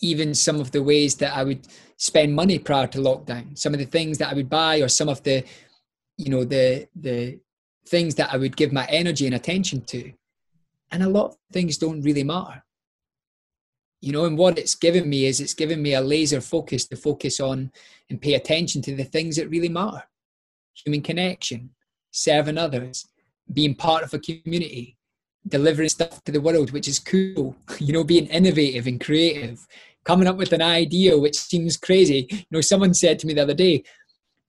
even 0.00 0.34
some 0.34 0.58
of 0.58 0.72
the 0.72 0.82
ways 0.82 1.14
that 1.16 1.36
I 1.36 1.44
would 1.44 1.68
spend 1.98 2.34
money 2.34 2.58
prior 2.58 2.88
to 2.88 2.98
lockdown, 2.98 3.56
some 3.56 3.74
of 3.74 3.78
the 3.78 3.86
things 3.86 4.18
that 4.18 4.30
I 4.30 4.34
would 4.34 4.48
buy, 4.48 4.80
or 4.80 4.88
some 4.88 5.08
of 5.08 5.22
the, 5.22 5.44
you 6.16 6.30
know, 6.30 6.42
the 6.42 6.88
the 6.96 7.38
things 7.86 8.14
that 8.16 8.32
I 8.32 8.38
would 8.38 8.56
give 8.56 8.72
my 8.72 8.86
energy 8.86 9.26
and 9.26 9.34
attention 9.34 9.82
to, 9.82 10.12
and 10.92 11.02
a 11.02 11.08
lot 11.08 11.30
of 11.30 11.36
things 11.52 11.78
don't 11.78 12.02
really 12.02 12.22
matter. 12.22 12.62
You 14.00 14.12
know, 14.12 14.26
and 14.26 14.36
what 14.36 14.58
it's 14.58 14.74
given 14.74 15.08
me 15.08 15.24
is 15.24 15.40
it's 15.40 15.54
given 15.54 15.80
me 15.80 15.94
a 15.94 16.00
laser 16.00 16.40
focus 16.40 16.86
to 16.88 16.96
focus 16.96 17.40
on 17.40 17.72
and 18.10 18.20
pay 18.20 18.34
attention 18.34 18.82
to 18.82 18.94
the 18.94 19.04
things 19.04 19.36
that 19.36 19.48
really 19.48 19.68
matter: 19.68 20.02
human 20.74 21.02
connection, 21.02 21.70
serving 22.10 22.58
others, 22.58 23.06
being 23.52 23.74
part 23.74 24.02
of 24.02 24.12
a 24.12 24.18
community, 24.18 24.96
delivering 25.48 25.88
stuff 25.88 26.22
to 26.24 26.32
the 26.32 26.40
world, 26.40 26.72
which 26.72 26.88
is 26.88 26.98
cool. 26.98 27.56
You 27.78 27.92
know, 27.92 28.04
being 28.04 28.26
innovative 28.26 28.86
and 28.86 29.00
creative, 29.00 29.66
coming 30.04 30.28
up 30.28 30.36
with 30.36 30.52
an 30.52 30.62
idea 30.62 31.18
which 31.18 31.38
seems 31.38 31.76
crazy. 31.76 32.26
You 32.30 32.44
know, 32.50 32.60
someone 32.60 32.94
said 32.94 33.18
to 33.20 33.26
me 33.26 33.34
the 33.34 33.42
other 33.42 33.54
day, 33.54 33.84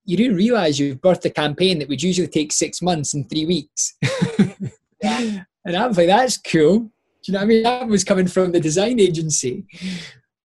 "You 0.03 0.17
do 0.17 0.35
realize 0.35 0.79
you've 0.79 1.01
birthed 1.01 1.25
a 1.25 1.29
campaign 1.29 1.79
that 1.79 1.89
would 1.89 2.03
usually 2.03 2.27
take 2.27 2.51
six 2.51 2.81
months 2.81 3.13
and 3.13 3.29
three 3.29 3.45
weeks." 3.45 3.93
And 5.65 5.75
I 5.75 5.87
was 5.87 5.97
like, 5.97 6.07
"That's 6.07 6.37
cool." 6.37 6.79
Do 6.79 6.89
you 7.27 7.33
know 7.33 7.39
what 7.39 7.45
I 7.45 7.47
mean? 7.47 7.63
That 7.63 7.87
was 7.87 8.03
coming 8.03 8.27
from 8.27 8.51
the 8.51 8.59
design 8.59 8.99
agency, 8.99 9.65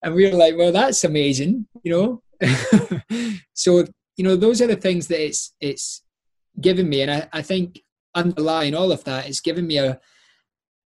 and 0.03 0.15
we 0.15 0.29
were 0.29 0.37
like, 0.37 0.57
"Well, 0.57 0.71
that's 0.71 1.03
amazing," 1.03 1.67
you 1.83 1.91
know. 1.91 2.23
so 3.53 3.85
you 4.15 4.23
know, 4.23 4.35
those 4.35 4.61
are 4.61 4.67
the 4.67 4.75
things 4.75 5.07
that 5.07 5.23
it's 5.23 5.53
it's 5.59 6.03
given 6.59 6.87
me, 6.89 7.01
and 7.01 7.11
I, 7.11 7.29
I 7.33 7.41
think 7.41 7.81
underlying 8.15 8.75
all 8.75 8.91
of 8.91 9.03
that, 9.03 9.27
it's 9.27 9.41
given 9.41 9.67
me 9.67 9.77
a 9.77 9.99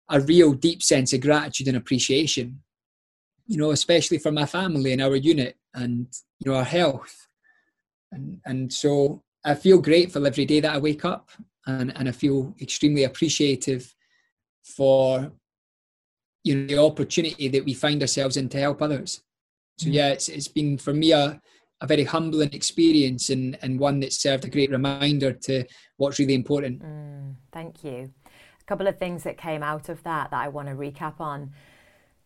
a 0.09 0.19
real 0.19 0.53
deep 0.53 0.83
sense 0.83 1.13
of 1.13 1.21
gratitude 1.21 1.67
and 1.67 1.77
appreciation 1.77 2.59
you 3.47 3.57
know 3.57 3.71
especially 3.71 4.17
for 4.17 4.31
my 4.31 4.45
family 4.45 4.93
and 4.93 5.01
our 5.01 5.15
unit 5.15 5.57
and 5.73 6.07
you 6.39 6.51
know 6.51 6.57
our 6.57 6.63
health 6.63 7.27
and 8.11 8.39
and 8.45 8.71
so 8.71 9.21
i 9.45 9.53
feel 9.53 9.81
grateful 9.81 10.25
every 10.25 10.45
day 10.45 10.59
that 10.59 10.73
i 10.73 10.77
wake 10.77 11.03
up 11.05 11.29
and 11.67 11.95
and 11.97 12.07
i 12.07 12.11
feel 12.11 12.53
extremely 12.61 13.03
appreciative 13.03 13.93
for 14.63 15.31
you 16.43 16.55
know 16.55 16.67
the 16.67 16.77
opportunity 16.77 17.47
that 17.47 17.65
we 17.65 17.73
find 17.73 18.01
ourselves 18.01 18.37
in 18.37 18.49
to 18.49 18.59
help 18.59 18.81
others 18.81 19.21
so 19.77 19.87
mm. 19.87 19.93
yeah 19.93 20.09
it's 20.09 20.29
it's 20.29 20.47
been 20.47 20.77
for 20.77 20.93
me 20.93 21.11
a 21.11 21.39
a 21.81 21.87
very 21.87 22.03
humbling 22.03 22.53
experience 22.53 23.29
and 23.29 23.57
and 23.61 23.79
one 23.79 23.99
that 23.99 24.13
served 24.13 24.45
a 24.45 24.49
great 24.49 24.71
reminder 24.71 25.33
to 25.33 25.65
what's 25.97 26.19
really 26.19 26.33
important 26.33 26.81
mm, 26.81 27.35
thank 27.51 27.83
you 27.83 28.11
a 28.63 28.65
couple 28.65 28.87
of 28.87 28.97
things 28.97 29.23
that 29.23 29.37
came 29.37 29.61
out 29.61 29.89
of 29.89 30.03
that 30.03 30.31
that 30.31 30.41
I 30.41 30.47
want 30.47 30.69
to 30.69 30.73
recap 30.73 31.19
on. 31.19 31.51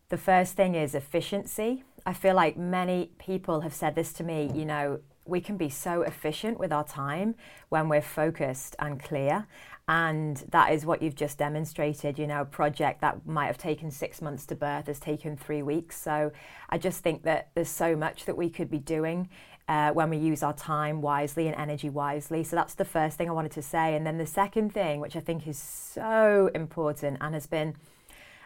The 0.08 0.16
first 0.16 0.54
thing 0.54 0.74
is 0.74 0.94
efficiency. 0.94 1.84
I 2.06 2.12
feel 2.12 2.34
like 2.34 2.56
many 2.56 3.10
people 3.18 3.60
have 3.62 3.74
said 3.74 3.94
this 3.94 4.12
to 4.14 4.24
me, 4.24 4.50
you 4.54 4.64
know, 4.64 5.00
we 5.24 5.40
can 5.40 5.56
be 5.56 5.68
so 5.68 6.02
efficient 6.02 6.58
with 6.58 6.72
our 6.72 6.84
time 6.84 7.34
when 7.68 7.88
we're 7.88 8.00
focused 8.00 8.76
and 8.78 9.02
clear. 9.02 9.46
And 9.90 10.36
that 10.50 10.72
is 10.72 10.84
what 10.84 11.00
you've 11.00 11.14
just 11.14 11.38
demonstrated. 11.38 12.18
You 12.18 12.26
know, 12.26 12.42
a 12.42 12.44
project 12.44 13.00
that 13.00 13.26
might 13.26 13.46
have 13.46 13.56
taken 13.56 13.90
six 13.90 14.20
months 14.20 14.44
to 14.46 14.54
birth 14.54 14.86
has 14.86 15.00
taken 15.00 15.34
three 15.34 15.62
weeks. 15.62 15.98
So 15.98 16.30
I 16.68 16.76
just 16.76 17.02
think 17.02 17.22
that 17.22 17.48
there's 17.54 17.70
so 17.70 17.96
much 17.96 18.26
that 18.26 18.36
we 18.36 18.50
could 18.50 18.70
be 18.70 18.78
doing 18.78 19.30
uh, 19.66 19.92
when 19.92 20.10
we 20.10 20.18
use 20.18 20.42
our 20.42 20.52
time 20.52 21.00
wisely 21.00 21.46
and 21.46 21.56
energy 21.56 21.88
wisely. 21.88 22.44
So 22.44 22.54
that's 22.54 22.74
the 22.74 22.84
first 22.84 23.16
thing 23.16 23.30
I 23.30 23.32
wanted 23.32 23.52
to 23.52 23.62
say. 23.62 23.94
And 23.96 24.06
then 24.06 24.18
the 24.18 24.26
second 24.26 24.74
thing, 24.74 25.00
which 25.00 25.16
I 25.16 25.20
think 25.20 25.48
is 25.48 25.58
so 25.58 26.50
important 26.54 27.16
and 27.22 27.32
has 27.32 27.46
been, 27.46 27.74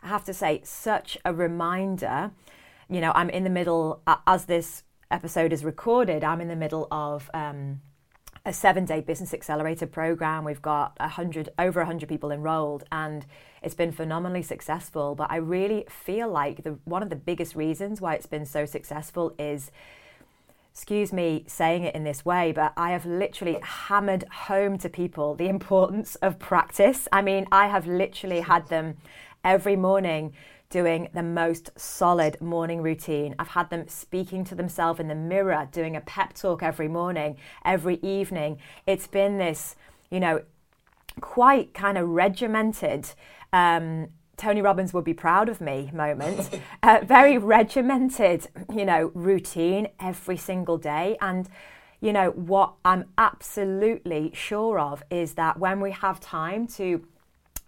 I 0.00 0.08
have 0.08 0.24
to 0.26 0.34
say, 0.34 0.60
such 0.62 1.18
a 1.24 1.34
reminder. 1.34 2.30
You 2.88 3.00
know, 3.00 3.10
I'm 3.16 3.30
in 3.30 3.42
the 3.42 3.50
middle, 3.50 4.00
as 4.28 4.44
this 4.44 4.84
episode 5.10 5.52
is 5.52 5.64
recorded, 5.64 6.22
I'm 6.22 6.40
in 6.40 6.48
the 6.48 6.56
middle 6.56 6.86
of. 6.92 7.28
Um, 7.34 7.80
a 8.44 8.52
seven 8.52 8.84
day 8.84 9.00
business 9.00 9.32
accelerator 9.32 9.86
program. 9.86 10.44
We've 10.44 10.62
got 10.62 10.96
a 10.98 11.08
hundred 11.08 11.48
over 11.58 11.80
a 11.80 11.86
hundred 11.86 12.08
people 12.08 12.30
enrolled 12.30 12.84
and 12.90 13.24
it's 13.62 13.74
been 13.74 13.92
phenomenally 13.92 14.42
successful. 14.42 15.14
But 15.14 15.30
I 15.30 15.36
really 15.36 15.86
feel 15.88 16.28
like 16.28 16.64
the 16.64 16.78
one 16.84 17.02
of 17.02 17.10
the 17.10 17.16
biggest 17.16 17.54
reasons 17.54 18.00
why 18.00 18.14
it's 18.14 18.26
been 18.26 18.46
so 18.46 18.66
successful 18.66 19.34
is 19.38 19.70
excuse 20.72 21.12
me 21.12 21.44
saying 21.46 21.84
it 21.84 21.94
in 21.94 22.02
this 22.02 22.24
way, 22.24 22.50
but 22.50 22.72
I 22.76 22.92
have 22.92 23.04
literally 23.04 23.58
hammered 23.62 24.24
home 24.32 24.78
to 24.78 24.88
people 24.88 25.34
the 25.34 25.48
importance 25.56 26.16
of 26.16 26.38
practice. 26.38 27.06
I 27.12 27.22
mean, 27.22 27.46
I 27.52 27.68
have 27.68 27.86
literally 27.86 28.40
had 28.40 28.68
them 28.68 28.96
every 29.44 29.76
morning 29.76 30.32
doing 30.72 31.08
the 31.12 31.22
most 31.22 31.70
solid 31.76 32.40
morning 32.40 32.80
routine. 32.80 33.34
I've 33.38 33.48
had 33.48 33.68
them 33.68 33.86
speaking 33.88 34.42
to 34.46 34.54
themselves 34.54 34.98
in 34.98 35.08
the 35.08 35.14
mirror, 35.14 35.68
doing 35.70 35.94
a 35.94 36.00
pep 36.00 36.32
talk 36.32 36.62
every 36.62 36.88
morning, 36.88 37.36
every 37.64 37.96
evening. 38.02 38.58
It's 38.86 39.06
been 39.06 39.36
this, 39.36 39.76
you 40.10 40.18
know, 40.18 40.42
quite 41.20 41.74
kind 41.74 41.98
of 41.98 42.08
regimented 42.08 43.10
um, 43.52 44.08
Tony 44.38 44.62
Robbins 44.62 44.94
would 44.94 45.04
be 45.04 45.14
proud 45.14 45.50
of 45.50 45.60
me 45.60 45.90
moment. 45.92 46.58
uh, 46.82 47.00
very 47.04 47.36
regimented, 47.36 48.48
you 48.74 48.86
know, 48.86 49.12
routine 49.14 49.88
every 50.00 50.38
single 50.38 50.78
day. 50.78 51.18
And, 51.20 51.48
you 52.00 52.14
know, 52.14 52.30
what 52.30 52.72
I'm 52.82 53.04
absolutely 53.18 54.32
sure 54.34 54.80
of 54.80 55.04
is 55.10 55.34
that 55.34 55.58
when 55.58 55.80
we 55.80 55.90
have 55.92 56.18
time 56.18 56.66
to 56.78 57.06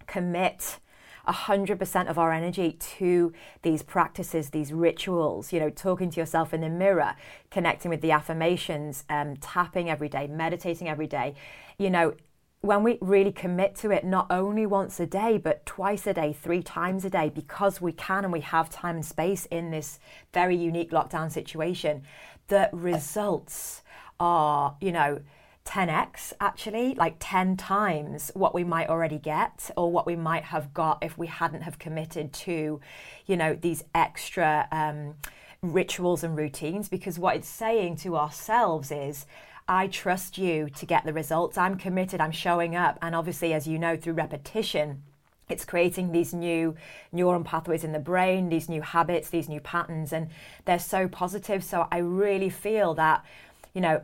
commit 0.07 0.79
100% 1.27 2.07
of 2.07 2.17
our 2.17 2.31
energy 2.31 2.73
to 2.73 3.33
these 3.61 3.83
practices, 3.83 4.49
these 4.49 4.71
rituals, 4.71 5.51
you 5.51 5.59
know, 5.59 5.69
talking 5.69 6.09
to 6.09 6.19
yourself 6.19 6.53
in 6.53 6.61
the 6.61 6.69
mirror, 6.69 7.15
connecting 7.51 7.89
with 7.89 8.01
the 8.01 8.11
affirmations, 8.11 9.03
um, 9.09 9.35
tapping 9.37 9.89
every 9.89 10.09
day, 10.09 10.27
meditating 10.27 10.87
every 10.87 11.07
day, 11.07 11.35
you 11.77 11.89
know, 11.89 12.13
when 12.61 12.81
we 12.81 12.97
really 12.99 13.31
commit 13.31 13.75
to 13.75 13.91
it, 13.91 14.03
not 14.03 14.25
only 14.31 14.65
once 14.65 14.99
a 14.99 15.05
day, 15.05 15.37
but 15.37 15.65
twice 15.67 16.07
a 16.07 16.13
day, 16.13 16.33
three 16.33 16.63
times 16.63 17.05
a 17.05 17.09
day, 17.09 17.29
because 17.29 17.79
we 17.79 17.91
can 17.91 18.23
and 18.23 18.33
we 18.33 18.41
have 18.41 18.69
time 18.69 18.95
and 18.95 19.05
space 19.05 19.45
in 19.47 19.69
this 19.69 19.99
very 20.33 20.55
unique 20.55 20.89
lockdown 20.89 21.31
situation, 21.31 22.01
the 22.47 22.69
results 22.73 23.83
are, 24.19 24.75
you 24.81 24.91
know, 24.91 25.19
10x 25.65 26.31
actually 26.39 26.93
like 26.95 27.15
10 27.19 27.57
times 27.57 28.31
what 28.35 28.53
we 28.53 28.63
might 28.63 28.87
already 28.87 29.17
get 29.17 29.71
or 29.75 29.91
what 29.91 30.05
we 30.05 30.15
might 30.15 30.43
have 30.43 30.73
got 30.73 30.99
if 31.01 31.17
we 31.17 31.27
hadn't 31.27 31.61
have 31.61 31.79
committed 31.79 32.31
to 32.31 32.79
you 33.25 33.35
know 33.35 33.55
these 33.55 33.83
extra 33.93 34.67
um, 34.71 35.15
rituals 35.61 36.23
and 36.23 36.37
routines 36.37 36.87
because 36.87 37.17
what 37.17 37.35
it's 37.35 37.47
saying 37.47 37.95
to 37.95 38.15
ourselves 38.15 38.91
is 38.91 39.25
I 39.67 39.87
trust 39.87 40.37
you 40.37 40.69
to 40.69 40.85
get 40.85 41.05
the 41.05 41.13
results. 41.13 41.57
I'm 41.57 41.77
committed, 41.77 42.21
I'm 42.21 42.31
showing 42.31 42.75
up. 42.75 42.99
And 43.01 43.15
obviously, 43.15 43.51
as 43.53 43.67
you 43.67 43.79
know, 43.79 43.97
through 43.97 44.13
repetition, 44.13 45.01
it's 45.49 45.65
creating 45.65 46.11
these 46.11 46.33
new 46.33 46.75
neuron 47.13 47.43
pathways 47.43 47.83
in 47.83 47.91
the 47.91 47.99
brain, 47.99 48.49
these 48.49 48.69
new 48.69 48.81
habits, 48.81 49.29
these 49.29 49.49
new 49.49 49.59
patterns, 49.59 50.13
and 50.13 50.29
they're 50.65 50.79
so 50.79 51.07
positive. 51.07 51.63
So 51.63 51.87
I 51.91 51.97
really 51.97 52.49
feel 52.49 52.93
that, 52.95 53.25
you 53.73 53.81
know, 53.81 54.03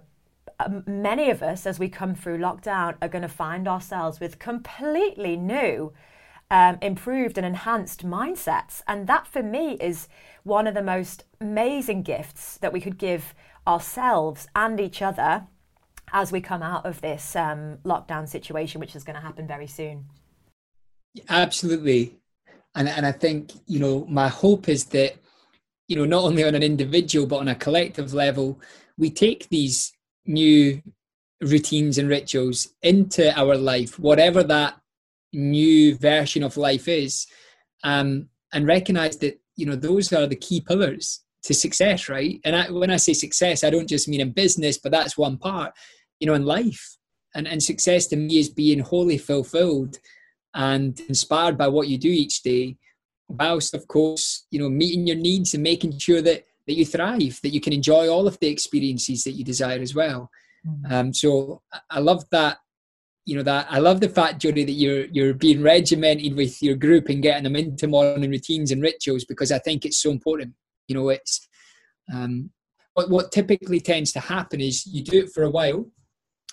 many 0.86 1.30
of 1.30 1.41
us, 1.41 1.65
as 1.65 1.80
we 1.80 1.89
come 1.89 2.15
through 2.15 2.38
lockdown, 2.38 2.95
are 3.01 3.10
going 3.10 3.21
to 3.21 3.27
find 3.27 3.67
ourselves 3.67 4.19
with 4.19 4.39
completely 4.39 5.36
new, 5.38 5.93
um, 6.49 6.77
improved, 6.82 7.38
and 7.38 7.45
enhanced 7.45 8.06
mindsets. 8.06 8.82
And 8.88 9.08
that 9.08 9.27
for 9.27 9.43
me 9.43 9.73
is 9.73 10.08
one 10.43 10.67
of 10.67 10.73
the 10.73 10.84
most 10.84 11.23
amazing 11.39 12.04
gifts 12.04 12.58
that 12.58 12.73
we 12.73 12.82
could 12.82 12.97
give 12.97 13.34
ourselves 13.67 14.47
and 14.56 14.80
each 14.80 15.01
other 15.01 15.47
as 16.13 16.32
we 16.32 16.41
come 16.41 16.62
out 16.62 16.86
of 16.86 17.01
this 17.01 17.36
um, 17.36 17.77
lockdown 17.86 18.27
situation, 18.27 18.80
which 18.80 18.95
is 18.95 19.04
going 19.04 19.15
to 19.15 19.21
happen 19.21 19.47
very 19.47 19.67
soon. 19.67 20.06
Absolutely. 21.30 22.17
And, 22.75 22.88
and 22.88 23.06
I 23.06 23.12
think, 23.12 23.51
you 23.67 23.80
know, 23.80 24.06
my 24.10 24.27
hope 24.27 24.69
is 24.69 24.86
that, 24.86 25.15
you 25.88 25.95
know, 25.95 26.06
not 26.06 26.23
only 26.23 26.43
on 26.43 26.56
an 26.56 26.63
individual, 26.63 27.27
but 27.27 27.38
on 27.38 27.47
a 27.47 27.56
collective 27.56 28.13
level, 28.13 28.60
we 28.97 29.10
take 29.10 29.47
these 29.49 29.93
new 30.26 30.82
routines 31.42 31.98
and 31.98 32.08
rituals 32.08 32.70
into 32.82 33.38
our 33.38 33.56
life, 33.58 33.98
whatever 34.00 34.44
that 34.44 34.80
new 35.34 35.96
version 35.98 36.44
of 36.44 36.58
life 36.58 36.88
is, 36.88 37.26
um, 37.84 38.28
and 38.54 38.68
recognize 38.68 39.18
that 39.18 39.40
you 39.56 39.66
know 39.66 39.76
those 39.76 40.12
are 40.14 40.28
the 40.28 40.36
key 40.36 40.62
pillars 40.62 41.24
to 41.44 41.54
success, 41.54 42.08
right? 42.10 42.40
And 42.44 42.56
I, 42.56 42.70
when 42.70 42.92
I 42.92 42.98
say 42.98 43.14
success, 43.14 43.64
I 43.64 43.70
don't 43.70 43.90
just 43.90 44.08
mean 44.08 44.22
in 44.22 44.32
business, 44.32 44.78
but 44.78 44.92
that's 44.92 45.18
one 45.18 45.38
part. 45.38 45.74
You 46.20 46.28
know, 46.28 46.36
in 46.36 46.46
life, 46.46 46.98
and 47.34 47.48
and 47.48 47.62
success 47.62 48.08
to 48.08 48.16
me 48.16 48.38
is 48.38 48.50
being 48.50 48.80
wholly 48.80 49.18
fulfilled 49.18 49.98
and 50.54 51.00
inspired 51.08 51.58
by 51.58 51.68
what 51.68 51.88
you 51.88 51.98
do 51.98 52.10
each 52.10 52.44
day, 52.44 52.78
whilst 53.28 53.74
of 53.74 53.88
course 53.88 54.46
you 54.52 54.60
know 54.60 54.70
meeting 54.70 55.08
your 55.08 55.16
needs 55.16 55.54
and 55.54 55.64
making 55.64 55.98
sure 55.98 56.22
that 56.22 56.46
that 56.67 56.74
you 56.74 56.86
thrive, 56.86 57.39
that 57.41 57.50
you 57.50 57.62
can 57.62 57.74
enjoy 57.74 58.08
all 58.08 58.28
of 58.28 58.39
the 58.39 58.47
experiences 58.47 59.24
that 59.24 59.32
you 59.32 59.43
desire 59.43 59.80
as 59.80 59.95
well. 59.95 60.30
Mm-hmm. 60.67 60.93
Um, 60.93 61.13
so 61.13 61.62
I 61.89 62.00
love 62.00 62.24
that. 62.32 62.58
You 63.26 63.38
know 63.38 63.43
that 63.43 63.67
I 63.69 63.78
love 63.78 64.02
the 64.02 64.10
fact, 64.10 64.41
Jody, 64.41 64.63
that 64.63 64.71
you're 64.71 65.06
you're 65.06 65.36
being 65.36 65.62
regimented 65.62 66.36
with 66.36 66.62
your 66.62 66.76
group 66.76 67.08
and 67.08 67.21
getting 67.21 67.43
them 67.43 67.56
into 67.56 67.88
morning 67.88 68.32
routines 68.32 68.71
and 68.71 68.82
rituals 68.82 69.26
because 69.26 69.52
I 69.52 69.60
think 69.60 69.86
it's 69.86 70.02
so 70.02 70.10
important. 70.10 70.54
You 70.88 70.95
know, 70.95 71.10
it's 71.10 71.47
um, 72.12 72.50
what 72.93 73.10
what 73.10 73.32
typically 73.32 73.80
tends 73.80 74.12
to 74.13 74.19
happen 74.19 74.60
is 74.60 74.88
you 74.88 75.04
do 75.04 75.19
it 75.19 75.32
for 75.32 75.43
a 75.43 75.52
while, 75.52 75.86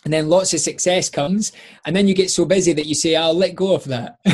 and 0.04 0.12
then 0.12 0.28
lots 0.28 0.52
of 0.52 0.60
success 0.60 1.08
comes, 1.08 1.52
and 1.86 1.96
then 1.96 2.06
you 2.06 2.14
get 2.14 2.30
so 2.30 2.44
busy 2.44 2.74
that 2.74 2.86
you 2.86 2.94
say, 2.94 3.16
"I'll 3.16 3.34
let 3.34 3.54
go 3.54 3.74
of 3.74 3.84
that." 3.84 4.18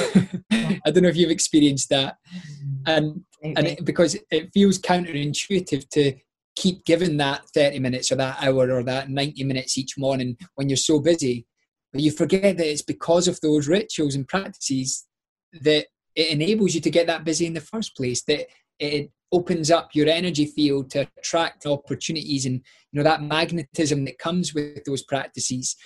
I 0.50 0.90
don't 0.90 1.02
know 1.02 1.08
if 1.08 1.16
you've 1.16 1.30
experienced 1.30 1.88
that, 1.90 2.16
mm-hmm. 2.36 3.18
And 3.44 3.58
and 3.58 3.66
it, 3.66 3.84
because 3.84 4.16
it 4.30 4.50
feels 4.52 4.78
counterintuitive 4.78 5.88
to 5.90 6.14
keep 6.56 6.84
giving 6.84 7.16
that 7.18 7.44
30 7.50 7.78
minutes 7.80 8.10
or 8.10 8.16
that 8.16 8.42
hour 8.42 8.70
or 8.70 8.82
that 8.84 9.10
90 9.10 9.44
minutes 9.44 9.76
each 9.76 9.98
morning 9.98 10.36
when 10.54 10.68
you're 10.68 10.76
so 10.76 11.00
busy. 11.00 11.46
But 11.92 12.02
you 12.02 12.10
forget 12.10 12.56
that 12.56 12.70
it's 12.70 12.82
because 12.82 13.28
of 13.28 13.40
those 13.40 13.68
rituals 13.68 14.14
and 14.14 14.26
practices 14.26 15.06
that 15.52 15.86
it 16.14 16.30
enables 16.30 16.74
you 16.74 16.80
to 16.80 16.90
get 16.90 17.06
that 17.08 17.24
busy 17.24 17.46
in 17.46 17.54
the 17.54 17.60
first 17.60 17.96
place 17.96 18.22
that 18.24 18.46
it 18.78 19.10
opens 19.32 19.70
up 19.70 19.90
your 19.94 20.08
energy 20.08 20.46
field 20.46 20.90
to 20.90 21.06
attract 21.18 21.66
opportunities. 21.66 22.46
And 22.46 22.56
you 22.92 22.98
know 22.98 23.02
that 23.02 23.22
magnetism 23.22 24.04
that 24.04 24.18
comes 24.18 24.54
with 24.54 24.84
those 24.84 25.02
practices 25.02 25.76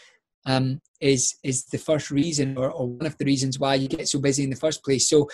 um, 0.47 0.81
is 1.01 1.37
is 1.42 1.64
the 1.66 1.79
first 1.79 2.11
reason 2.11 2.57
or, 2.57 2.71
or 2.71 2.88
one 2.88 3.07
of 3.07 3.16
the 3.18 3.25
reasons 3.25 3.59
why 3.59 3.75
you 3.75 3.88
get 3.88 4.09
so 4.09 4.18
busy 4.18 4.44
in 4.44 4.51
the 4.51 4.57
first 4.57 4.85
place. 4.85 5.09
So 5.09 5.29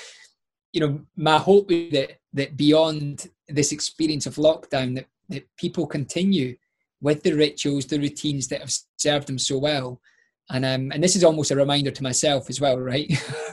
you 0.74 0.80
know, 0.80 1.00
my 1.16 1.38
hope 1.38 1.70
is 1.70 1.92
that 1.92 2.18
that 2.32 2.56
beyond 2.56 3.28
this 3.48 3.70
experience 3.70 4.26
of 4.26 4.34
lockdown, 4.34 4.96
that, 4.96 5.06
that 5.28 5.46
people 5.56 5.86
continue 5.86 6.56
with 7.00 7.22
the 7.22 7.32
rituals, 7.32 7.86
the 7.86 7.98
routines 7.98 8.48
that 8.48 8.60
have 8.60 8.72
served 8.96 9.28
them 9.28 9.38
so 9.38 9.56
well. 9.56 10.00
And 10.50 10.64
um, 10.64 10.90
and 10.92 11.02
this 11.02 11.14
is 11.14 11.22
almost 11.22 11.52
a 11.52 11.56
reminder 11.56 11.92
to 11.92 12.02
myself 12.02 12.50
as 12.50 12.60
well, 12.60 12.78
right? 12.78 13.08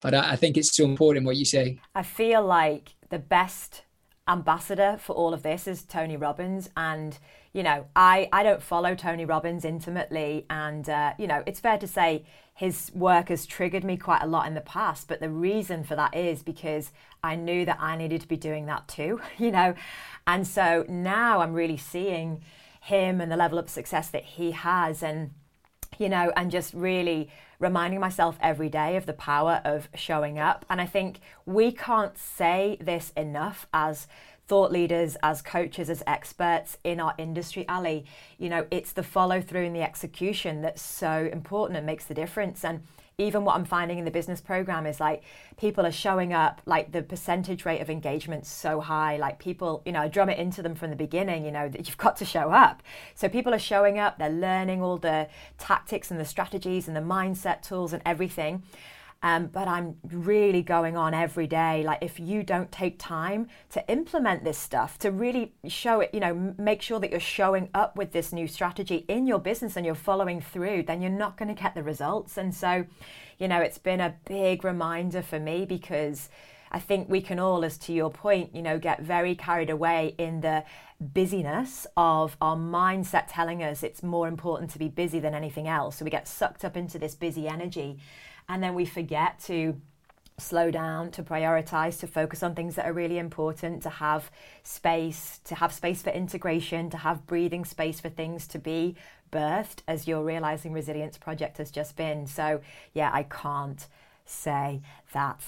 but 0.00 0.14
I, 0.14 0.32
I 0.32 0.36
think 0.36 0.56
it's 0.56 0.74
so 0.74 0.84
important 0.84 1.26
what 1.26 1.36
you 1.36 1.44
say. 1.44 1.78
I 1.94 2.02
feel 2.02 2.42
like 2.42 2.94
the 3.10 3.18
best 3.18 3.82
ambassador 4.26 4.96
for 4.98 5.14
all 5.14 5.34
of 5.34 5.42
this 5.42 5.66
is 5.66 5.84
Tony 5.84 6.16
Robbins. 6.16 6.70
And, 6.76 7.18
you 7.52 7.62
know, 7.62 7.86
I, 7.94 8.28
I 8.32 8.42
don't 8.42 8.62
follow 8.62 8.94
Tony 8.94 9.24
Robbins 9.24 9.64
intimately. 9.64 10.46
And, 10.50 10.88
uh, 10.88 11.14
you 11.18 11.26
know, 11.26 11.42
it's 11.46 11.60
fair 11.60 11.78
to 11.78 11.86
say 11.86 12.24
his 12.58 12.90
work 12.92 13.28
has 13.28 13.46
triggered 13.46 13.84
me 13.84 13.96
quite 13.96 14.20
a 14.20 14.26
lot 14.26 14.48
in 14.48 14.54
the 14.54 14.60
past. 14.60 15.06
But 15.06 15.20
the 15.20 15.30
reason 15.30 15.84
for 15.84 15.94
that 15.94 16.16
is 16.16 16.42
because 16.42 16.90
I 17.22 17.36
knew 17.36 17.64
that 17.64 17.78
I 17.80 17.96
needed 17.96 18.20
to 18.22 18.26
be 18.26 18.36
doing 18.36 18.66
that 18.66 18.88
too, 18.88 19.20
you 19.38 19.52
know. 19.52 19.76
And 20.26 20.44
so 20.44 20.84
now 20.88 21.40
I'm 21.40 21.52
really 21.52 21.76
seeing 21.76 22.42
him 22.80 23.20
and 23.20 23.30
the 23.30 23.36
level 23.36 23.60
of 23.60 23.70
success 23.70 24.08
that 24.10 24.24
he 24.24 24.50
has. 24.50 25.04
And, 25.04 25.30
you 25.98 26.08
know, 26.08 26.32
and 26.34 26.50
just 26.50 26.74
really 26.74 27.30
reminding 27.60 28.00
myself 28.00 28.36
every 28.40 28.68
day 28.68 28.96
of 28.96 29.06
the 29.06 29.12
power 29.12 29.60
of 29.64 29.88
showing 29.94 30.40
up. 30.40 30.66
And 30.68 30.80
I 30.80 30.86
think 30.86 31.20
we 31.46 31.70
can't 31.70 32.18
say 32.18 32.76
this 32.80 33.12
enough 33.16 33.68
as 33.72 34.08
thought 34.48 34.72
leaders, 34.72 35.16
as 35.22 35.42
coaches, 35.42 35.90
as 35.90 36.02
experts 36.06 36.78
in 36.82 37.00
our 37.00 37.14
industry, 37.18 37.68
Ali. 37.68 38.06
You 38.38 38.48
know, 38.48 38.66
it's 38.70 38.92
the 38.92 39.02
follow 39.02 39.42
through 39.42 39.66
and 39.66 39.76
the 39.76 39.82
execution 39.82 40.62
that's 40.62 40.82
so 40.82 41.28
important 41.30 41.76
and 41.76 41.84
makes 41.84 42.06
the 42.06 42.14
difference. 42.14 42.64
And 42.64 42.82
even 43.18 43.44
what 43.44 43.56
I'm 43.56 43.64
finding 43.64 43.98
in 43.98 44.04
the 44.04 44.10
business 44.10 44.40
program 44.40 44.86
is 44.86 45.00
like 45.00 45.22
people 45.58 45.84
are 45.84 45.92
showing 45.92 46.32
up, 46.32 46.62
like 46.64 46.92
the 46.92 47.02
percentage 47.02 47.66
rate 47.66 47.80
of 47.80 47.90
engagement 47.90 48.46
so 48.46 48.80
high. 48.80 49.18
Like 49.18 49.38
people, 49.38 49.82
you 49.84 49.92
know, 49.92 50.02
I 50.02 50.08
drum 50.08 50.30
it 50.30 50.38
into 50.38 50.62
them 50.62 50.74
from 50.74 50.90
the 50.90 50.96
beginning, 50.96 51.44
you 51.44 51.50
know, 51.50 51.68
that 51.68 51.86
you've 51.86 51.98
got 51.98 52.16
to 52.16 52.24
show 52.24 52.50
up. 52.50 52.82
So 53.14 53.28
people 53.28 53.52
are 53.52 53.58
showing 53.58 53.98
up, 53.98 54.18
they're 54.18 54.30
learning 54.30 54.82
all 54.82 54.96
the 54.96 55.28
tactics 55.58 56.10
and 56.10 56.18
the 56.18 56.24
strategies 56.24 56.88
and 56.88 56.96
the 56.96 57.00
mindset 57.00 57.60
tools 57.60 57.92
and 57.92 58.02
everything. 58.06 58.62
Um, 59.22 59.46
but 59.46 59.66
I'm 59.66 59.96
really 60.04 60.62
going 60.62 60.96
on 60.96 61.12
every 61.12 61.48
day. 61.48 61.82
Like, 61.82 61.98
if 62.02 62.20
you 62.20 62.44
don't 62.44 62.70
take 62.70 62.98
time 62.98 63.48
to 63.70 63.84
implement 63.90 64.44
this 64.44 64.58
stuff, 64.58 64.96
to 65.00 65.10
really 65.10 65.54
show 65.66 66.00
it, 66.00 66.10
you 66.12 66.20
know, 66.20 66.54
make 66.56 66.82
sure 66.82 67.00
that 67.00 67.10
you're 67.10 67.18
showing 67.18 67.68
up 67.74 67.96
with 67.96 68.12
this 68.12 68.32
new 68.32 68.46
strategy 68.46 69.04
in 69.08 69.26
your 69.26 69.40
business 69.40 69.76
and 69.76 69.84
you're 69.84 69.96
following 69.96 70.40
through, 70.40 70.84
then 70.84 71.02
you're 71.02 71.10
not 71.10 71.36
going 71.36 71.52
to 71.52 71.60
get 71.60 71.74
the 71.74 71.82
results. 71.82 72.36
And 72.36 72.54
so, 72.54 72.86
you 73.38 73.48
know, 73.48 73.60
it's 73.60 73.78
been 73.78 74.00
a 74.00 74.14
big 74.26 74.64
reminder 74.64 75.22
for 75.22 75.40
me 75.40 75.64
because. 75.64 76.28
I 76.70 76.78
think 76.78 77.08
we 77.08 77.20
can 77.20 77.38
all, 77.38 77.64
as 77.64 77.78
to 77.78 77.92
your 77.92 78.10
point, 78.10 78.54
you 78.54 78.62
know, 78.62 78.78
get 78.78 79.00
very 79.00 79.34
carried 79.34 79.70
away 79.70 80.14
in 80.18 80.40
the 80.40 80.64
busyness 81.00 81.86
of 81.96 82.36
our 82.40 82.56
mindset 82.56 83.26
telling 83.28 83.62
us 83.62 83.82
it's 83.82 84.02
more 84.02 84.28
important 84.28 84.70
to 84.72 84.78
be 84.78 84.88
busy 84.88 85.20
than 85.20 85.34
anything 85.34 85.68
else. 85.68 85.96
So 85.96 86.04
we 86.04 86.10
get 86.10 86.26
sucked 86.26 86.64
up 86.64 86.76
into 86.76 86.98
this 86.98 87.14
busy 87.14 87.48
energy 87.48 87.98
and 88.48 88.62
then 88.62 88.74
we 88.74 88.84
forget 88.84 89.38
to 89.44 89.80
slow 90.38 90.70
down, 90.70 91.10
to 91.10 91.22
prioritize, 91.22 91.98
to 92.00 92.06
focus 92.06 92.42
on 92.42 92.54
things 92.54 92.76
that 92.76 92.86
are 92.86 92.92
really 92.92 93.18
important, 93.18 93.82
to 93.82 93.90
have 93.90 94.30
space, 94.62 95.40
to 95.44 95.56
have 95.56 95.72
space 95.72 96.00
for 96.00 96.10
integration, 96.10 96.90
to 96.90 96.96
have 96.96 97.26
breathing 97.26 97.64
space 97.64 98.00
for 98.00 98.08
things 98.08 98.46
to 98.46 98.58
be 98.58 98.96
birthed 99.32 99.80
as 99.86 100.06
your 100.06 100.24
realizing 100.24 100.72
resilience 100.72 101.18
project 101.18 101.58
has 101.58 101.70
just 101.70 101.96
been. 101.96 102.26
So, 102.26 102.60
yeah, 102.94 103.10
I 103.12 103.24
can't 103.24 103.86
say 104.24 104.80
that 105.12 105.40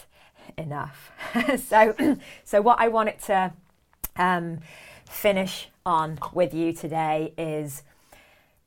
enough. 0.57 1.11
so, 1.68 1.95
so 2.45 2.61
what 2.61 2.80
I 2.80 2.88
wanted 2.88 3.18
to 3.22 3.53
um, 4.16 4.61
finish 5.09 5.68
on 5.84 6.18
with 6.32 6.55
you 6.55 6.72
today 6.72 7.32
is 7.36 7.82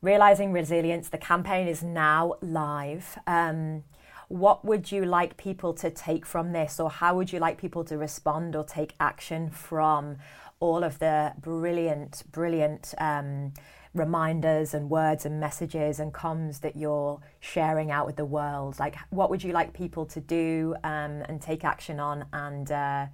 realizing 0.01 0.51
resilience. 0.51 1.09
The 1.09 1.17
campaign 1.17 1.67
is 1.67 1.81
now 1.83 2.35
live. 2.41 3.17
Um, 3.25 3.83
what 4.27 4.65
would 4.65 4.91
you 4.91 5.05
like 5.05 5.37
people 5.37 5.73
to 5.75 5.89
take 5.89 6.25
from 6.25 6.53
this, 6.53 6.79
or 6.79 6.89
how 6.89 7.15
would 7.15 7.31
you 7.31 7.39
like 7.39 7.57
people 7.57 7.83
to 7.85 7.97
respond 7.97 8.55
or 8.55 8.63
take 8.63 8.95
action 8.99 9.49
from 9.49 10.17
all 10.59 10.83
of 10.83 10.99
the 10.99 11.33
brilliant, 11.39 12.23
brilliant 12.31 12.93
um, 12.97 13.53
reminders 13.93 14.73
and 14.73 14.89
words 14.89 15.25
and 15.25 15.39
messages 15.39 15.99
and 15.99 16.13
comms 16.13 16.61
that 16.61 16.75
you're 16.75 17.19
sharing 17.39 17.91
out 17.91 18.05
with 18.05 18.15
the 18.15 18.25
world? 18.25 18.79
Like, 18.79 18.95
what 19.09 19.29
would 19.29 19.43
you 19.43 19.51
like 19.51 19.73
people 19.73 20.05
to 20.07 20.19
do 20.19 20.75
um, 20.83 21.21
and 21.27 21.41
take 21.41 21.63
action 21.63 21.99
on 21.99 22.25
and 22.33 22.71
uh, 22.71 23.05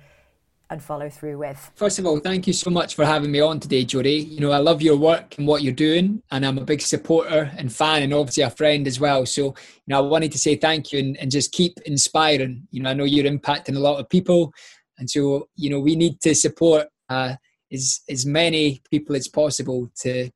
and 0.72 0.82
follow 0.82 1.10
through 1.10 1.38
with? 1.38 1.72
First 1.76 2.00
of 2.00 2.06
all, 2.06 2.20
thank 2.20 2.46
you 2.46 2.54
so 2.54 2.70
much 2.70 2.96
for 2.96 3.04
having 3.04 3.32
me 3.32 3.40
on 3.40 3.60
today, 3.60 3.84
Jody. 3.84 4.18
You 4.18 4.40
know, 4.40 4.52
I 4.52 4.60
love 4.60 4.82
your 4.82 4.96
work 4.96 5.38
and 5.38 5.48
what 5.48 5.64
you're 5.64 5.74
doing, 5.74 6.22
and 6.32 6.46
I'm 6.46 6.58
a 6.58 6.64
big 6.64 6.82
supporter 6.82 7.52
and 7.58 7.74
fan, 7.74 8.04
and 8.04 8.14
obviously 8.14 8.44
a 8.44 8.50
friend 8.50 8.88
as 8.88 9.00
well. 9.00 9.26
So, 9.26 9.46
you 9.46 9.54
know, 9.88 9.98
I 9.98 10.02
wanted 10.02 10.32
to 10.32 10.38
say 10.38 10.56
thank 10.56 10.92
you 10.92 11.00
and, 11.00 11.18
and 11.18 11.32
just 11.32 11.52
keep 11.52 11.80
inspiring. 11.86 12.68
You 12.72 12.84
know, 12.84 12.90
I 12.90 12.94
know 12.94 13.04
you're 13.04 13.32
impacting 13.32 13.76
a 13.76 13.80
lot 13.80 14.00
of 14.00 14.10
people, 14.10 14.54
and 14.98 15.10
so 15.10 15.50
you 15.56 15.70
know, 15.70 15.80
we 15.80 15.96
need 15.96 16.22
to 16.22 16.36
support 16.36 16.88
uh, 17.10 17.36
as 17.72 18.02
as 18.10 18.26
many 18.26 18.82
people 18.92 19.16
as 19.16 19.28
possible 19.28 19.90
to 20.02 20.30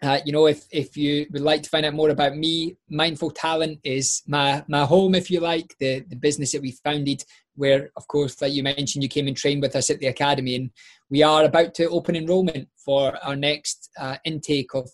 uh, 0.01 0.21
you 0.25 0.31
know, 0.31 0.47
if, 0.47 0.65
if 0.71 0.95
you 0.95 1.25
would 1.31 1.41
like 1.41 1.63
to 1.63 1.69
find 1.69 1.85
out 1.85 1.93
more 1.93 2.09
about 2.09 2.37
me, 2.37 2.77
Mindful 2.89 3.31
Talent 3.31 3.79
is 3.83 4.21
my, 4.25 4.63
my 4.69 4.85
home, 4.85 5.15
if 5.15 5.29
you 5.29 5.41
like, 5.41 5.75
the, 5.79 6.05
the 6.07 6.15
business 6.15 6.53
that 6.53 6.61
we 6.61 6.71
founded, 6.83 7.25
where, 7.55 7.91
of 7.97 8.07
course, 8.07 8.41
like 8.41 8.53
you 8.53 8.63
mentioned, 8.63 9.03
you 9.03 9.09
came 9.09 9.27
and 9.27 9.35
trained 9.35 9.61
with 9.61 9.75
us 9.75 9.89
at 9.89 9.99
the 9.99 10.07
Academy. 10.07 10.55
And 10.55 10.71
we 11.09 11.21
are 11.21 11.43
about 11.43 11.73
to 11.75 11.89
open 11.89 12.15
enrollment 12.15 12.69
for 12.83 13.17
our 13.23 13.35
next 13.35 13.89
uh, 13.99 14.15
intake 14.23 14.73
of 14.73 14.89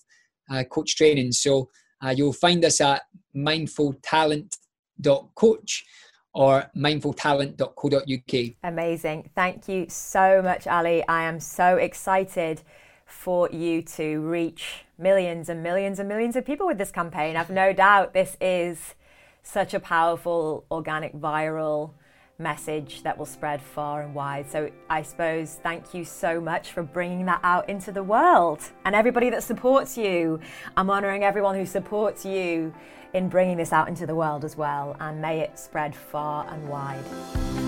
uh, 0.50 0.64
coach 0.64 0.96
training. 0.96 1.32
So 1.32 1.70
uh, 2.04 2.14
you'll 2.16 2.34
find 2.34 2.66
us 2.66 2.82
at 2.82 3.04
mindfultalent.coach 3.36 5.86
or 6.34 6.72
mindfultalent.co.uk. 6.76 8.56
Amazing. 8.64 9.30
Thank 9.36 9.68
you 9.68 9.86
so 9.90 10.42
much, 10.42 10.66
Ali. 10.68 11.06
I 11.08 11.24
am 11.24 11.40
so 11.40 11.78
excited 11.78 12.62
for 13.06 13.50
you 13.50 13.82
to 13.82 14.20
reach 14.20 14.86
millions 14.98 15.50
and 15.50 15.64
millions 15.64 16.00
and 16.00 16.08
millions 16.08 16.36
of 16.36 16.46
people 16.46 16.68
with 16.68 16.78
this 16.78 16.92
campaign. 16.92 17.36
I've 17.36 17.50
no 17.50 17.74
doubt 17.74 18.14
this 18.14 18.38
is 18.40 18.94
such 19.42 19.74
a 19.74 19.80
powerful, 19.80 20.66
organic, 20.70 21.16
viral 21.16 21.94
message 22.40 23.04
that 23.04 23.18
will 23.18 23.26
spread 23.26 23.62
far 23.62 24.02
and 24.02 24.16
wide. 24.16 24.50
So 24.50 24.72
I 24.90 25.02
suppose 25.02 25.60
thank 25.62 25.94
you 25.94 26.06
so 26.06 26.40
much 26.40 26.72
for 26.72 26.82
bringing 26.82 27.26
that 27.26 27.42
out 27.44 27.70
into 27.70 27.92
the 27.92 28.04
world 28.04 28.62
and 28.86 28.96
everybody 28.96 29.30
that 29.30 29.44
supports 29.44 29.98
you. 29.98 30.40
I'm 30.78 30.90
honoring 30.90 31.24
everyone 31.24 31.56
who 31.56 31.66
supports 31.66 32.26
you 32.26 32.74
in 33.14 33.28
bringing 33.28 33.58
this 33.58 33.74
out 33.74 33.88
into 33.88 34.06
the 34.06 34.16
world 34.16 34.46
as 34.46 34.56
well, 34.56 34.96
and 35.00 35.22
may 35.22 35.40
it 35.40 35.58
spread 35.58 35.96
far 35.96 36.48
and 36.54 36.70
wide. 36.70 37.59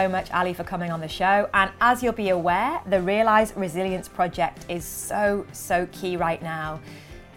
So 0.00 0.08
much, 0.08 0.32
Ali, 0.32 0.54
for 0.54 0.64
coming 0.64 0.90
on 0.90 0.98
the 0.98 1.08
show. 1.08 1.46
And 1.52 1.70
as 1.82 2.02
you'll 2.02 2.14
be 2.14 2.30
aware, 2.30 2.80
the 2.86 3.02
Realize 3.02 3.52
Resilience 3.54 4.08
Project 4.08 4.64
is 4.70 4.82
so, 4.82 5.44
so 5.52 5.86
key 5.92 6.16
right 6.16 6.42
now. 6.42 6.80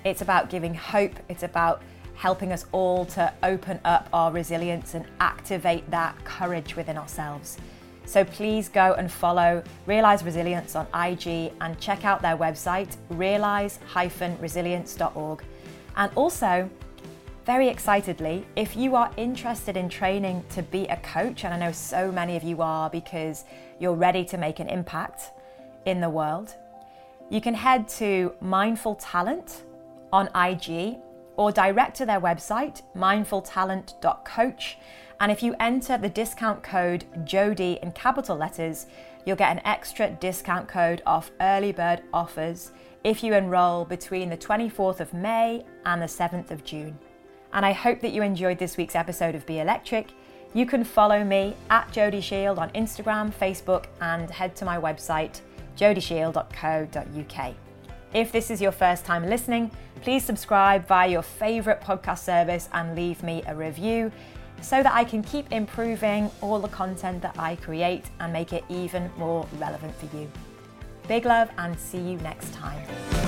It's 0.06 0.22
about 0.22 0.50
giving 0.50 0.74
hope, 0.74 1.12
it's 1.28 1.44
about 1.44 1.82
helping 2.16 2.54
us 2.54 2.66
all 2.72 3.04
to 3.08 3.34
open 3.44 3.82
up 3.84 4.08
our 4.14 4.32
resilience 4.32 4.94
and 4.94 5.06
activate 5.20 5.92
that 5.92 6.16
courage 6.24 6.78
within 6.78 6.98
ourselves. 6.98 7.58
So 8.06 8.24
please 8.24 8.70
go 8.70 8.94
and 8.94 9.12
follow 9.12 9.62
Realize 9.86 10.24
Resilience 10.24 10.78
on 10.78 10.88
IG 10.96 11.52
and 11.60 11.78
check 11.82 12.06
out 12.06 12.22
their 12.22 12.38
website, 12.38 12.96
realize-resilience.org. 13.10 15.44
And 15.98 16.12
also, 16.16 16.70
very 17.46 17.68
excitedly, 17.68 18.46
if 18.56 18.76
you 18.76 18.96
are 18.96 19.12
interested 19.18 19.76
in 19.76 19.90
training 19.90 20.44
to 20.52 20.64
be 20.64 20.86
a 20.86 20.98
coach, 20.98 21.44
and 21.44 21.54
I 21.54 21.58
know 21.58 21.74
so 21.74 22.12
many 22.12 22.38
of 22.38 22.44
you 22.44 22.62
are 22.62 22.90
because 22.90 23.44
you're 23.80 23.96
ready 23.96 24.24
to 24.26 24.38
make 24.38 24.60
an 24.60 24.70
impact 24.70 25.32
in 25.86 26.00
the 26.00 26.10
world, 26.10 26.56
you 27.30 27.42
can 27.42 27.54
head 27.54 27.90
to 27.90 28.34
Mindful 28.40 28.96
Talent 28.96 29.64
on 30.14 30.30
IG 30.36 30.98
or 31.36 31.52
direct 31.52 31.98
to 31.98 32.06
their 32.06 32.22
website, 32.22 32.82
mindfultalent.coach. 32.96 34.78
And 35.20 35.32
if 35.32 35.44
you 35.44 35.56
enter 35.60 35.98
the 35.98 36.10
discount 36.10 36.64
code 36.64 37.06
Jody 37.26 37.80
in 37.82 37.92
capital 37.92 38.38
letters, 38.38 38.86
you'll 39.26 39.36
get 39.36 39.52
an 39.52 39.62
extra 39.66 40.12
discount 40.12 40.68
code 40.70 41.02
off 41.06 41.32
early 41.42 41.72
bird 41.72 42.04
offers 42.14 42.72
if 43.04 43.22
you 43.22 43.34
enroll 43.34 43.84
between 43.84 44.30
the 44.30 44.38
24th 44.38 45.02
of 45.02 45.14
May 45.14 45.66
and 45.86 46.02
the 46.02 46.06
7th 46.06 46.52
of 46.52 46.64
June 46.64 46.98
and 47.54 47.66
I 47.66 47.72
hope 47.72 48.02
that 48.02 48.12
you 48.12 48.22
enjoyed 48.24 48.58
this 48.58 48.78
week's 48.78 48.96
episode 48.96 49.36
of 49.36 49.46
Be 49.46 49.60
Electric. 49.60 50.08
You 50.54 50.66
can 50.66 50.84
follow 50.84 51.24
me 51.24 51.56
at 51.70 51.92
Jody 51.92 52.22
Shield 52.22 52.60
on 52.60 52.70
Instagram, 52.72 53.32
Facebook, 53.32 53.86
and 54.02 54.30
head 54.30 54.56
to 54.58 54.66
my 54.66 54.78
website, 54.78 55.42
jodyshield.co.uk. 55.78 57.56
If 58.14 58.32
this 58.32 58.52
is 58.52 58.62
your 58.62 58.72
first 58.72 59.06
time 59.06 59.28
listening, 59.28 59.72
please 60.02 60.24
subscribe 60.24 60.88
via 60.88 61.10
your 61.10 61.22
favourite 61.24 61.82
podcast 61.82 62.20
service 62.20 62.70
and 62.74 62.96
leave 62.96 63.24
me 63.24 63.44
a 63.48 63.56
review 63.56 64.12
so 64.62 64.84
that 64.84 64.94
I 64.94 65.04
can 65.04 65.24
keep 65.24 65.52
improving 65.52 66.30
all 66.42 66.60
the 66.60 66.68
content 66.68 67.22
that 67.24 67.38
I 67.38 67.56
create 67.58 68.06
and 68.20 68.32
make 68.32 68.54
it 68.54 68.64
even 68.70 69.10
more 69.18 69.48
relevant 69.60 69.96
for 69.96 70.16
you. 70.16 70.32
Big 71.08 71.26
love 71.26 71.50
and 71.58 71.78
see 71.80 72.00
you 72.00 72.18
next 72.18 72.54
time. 72.54 73.23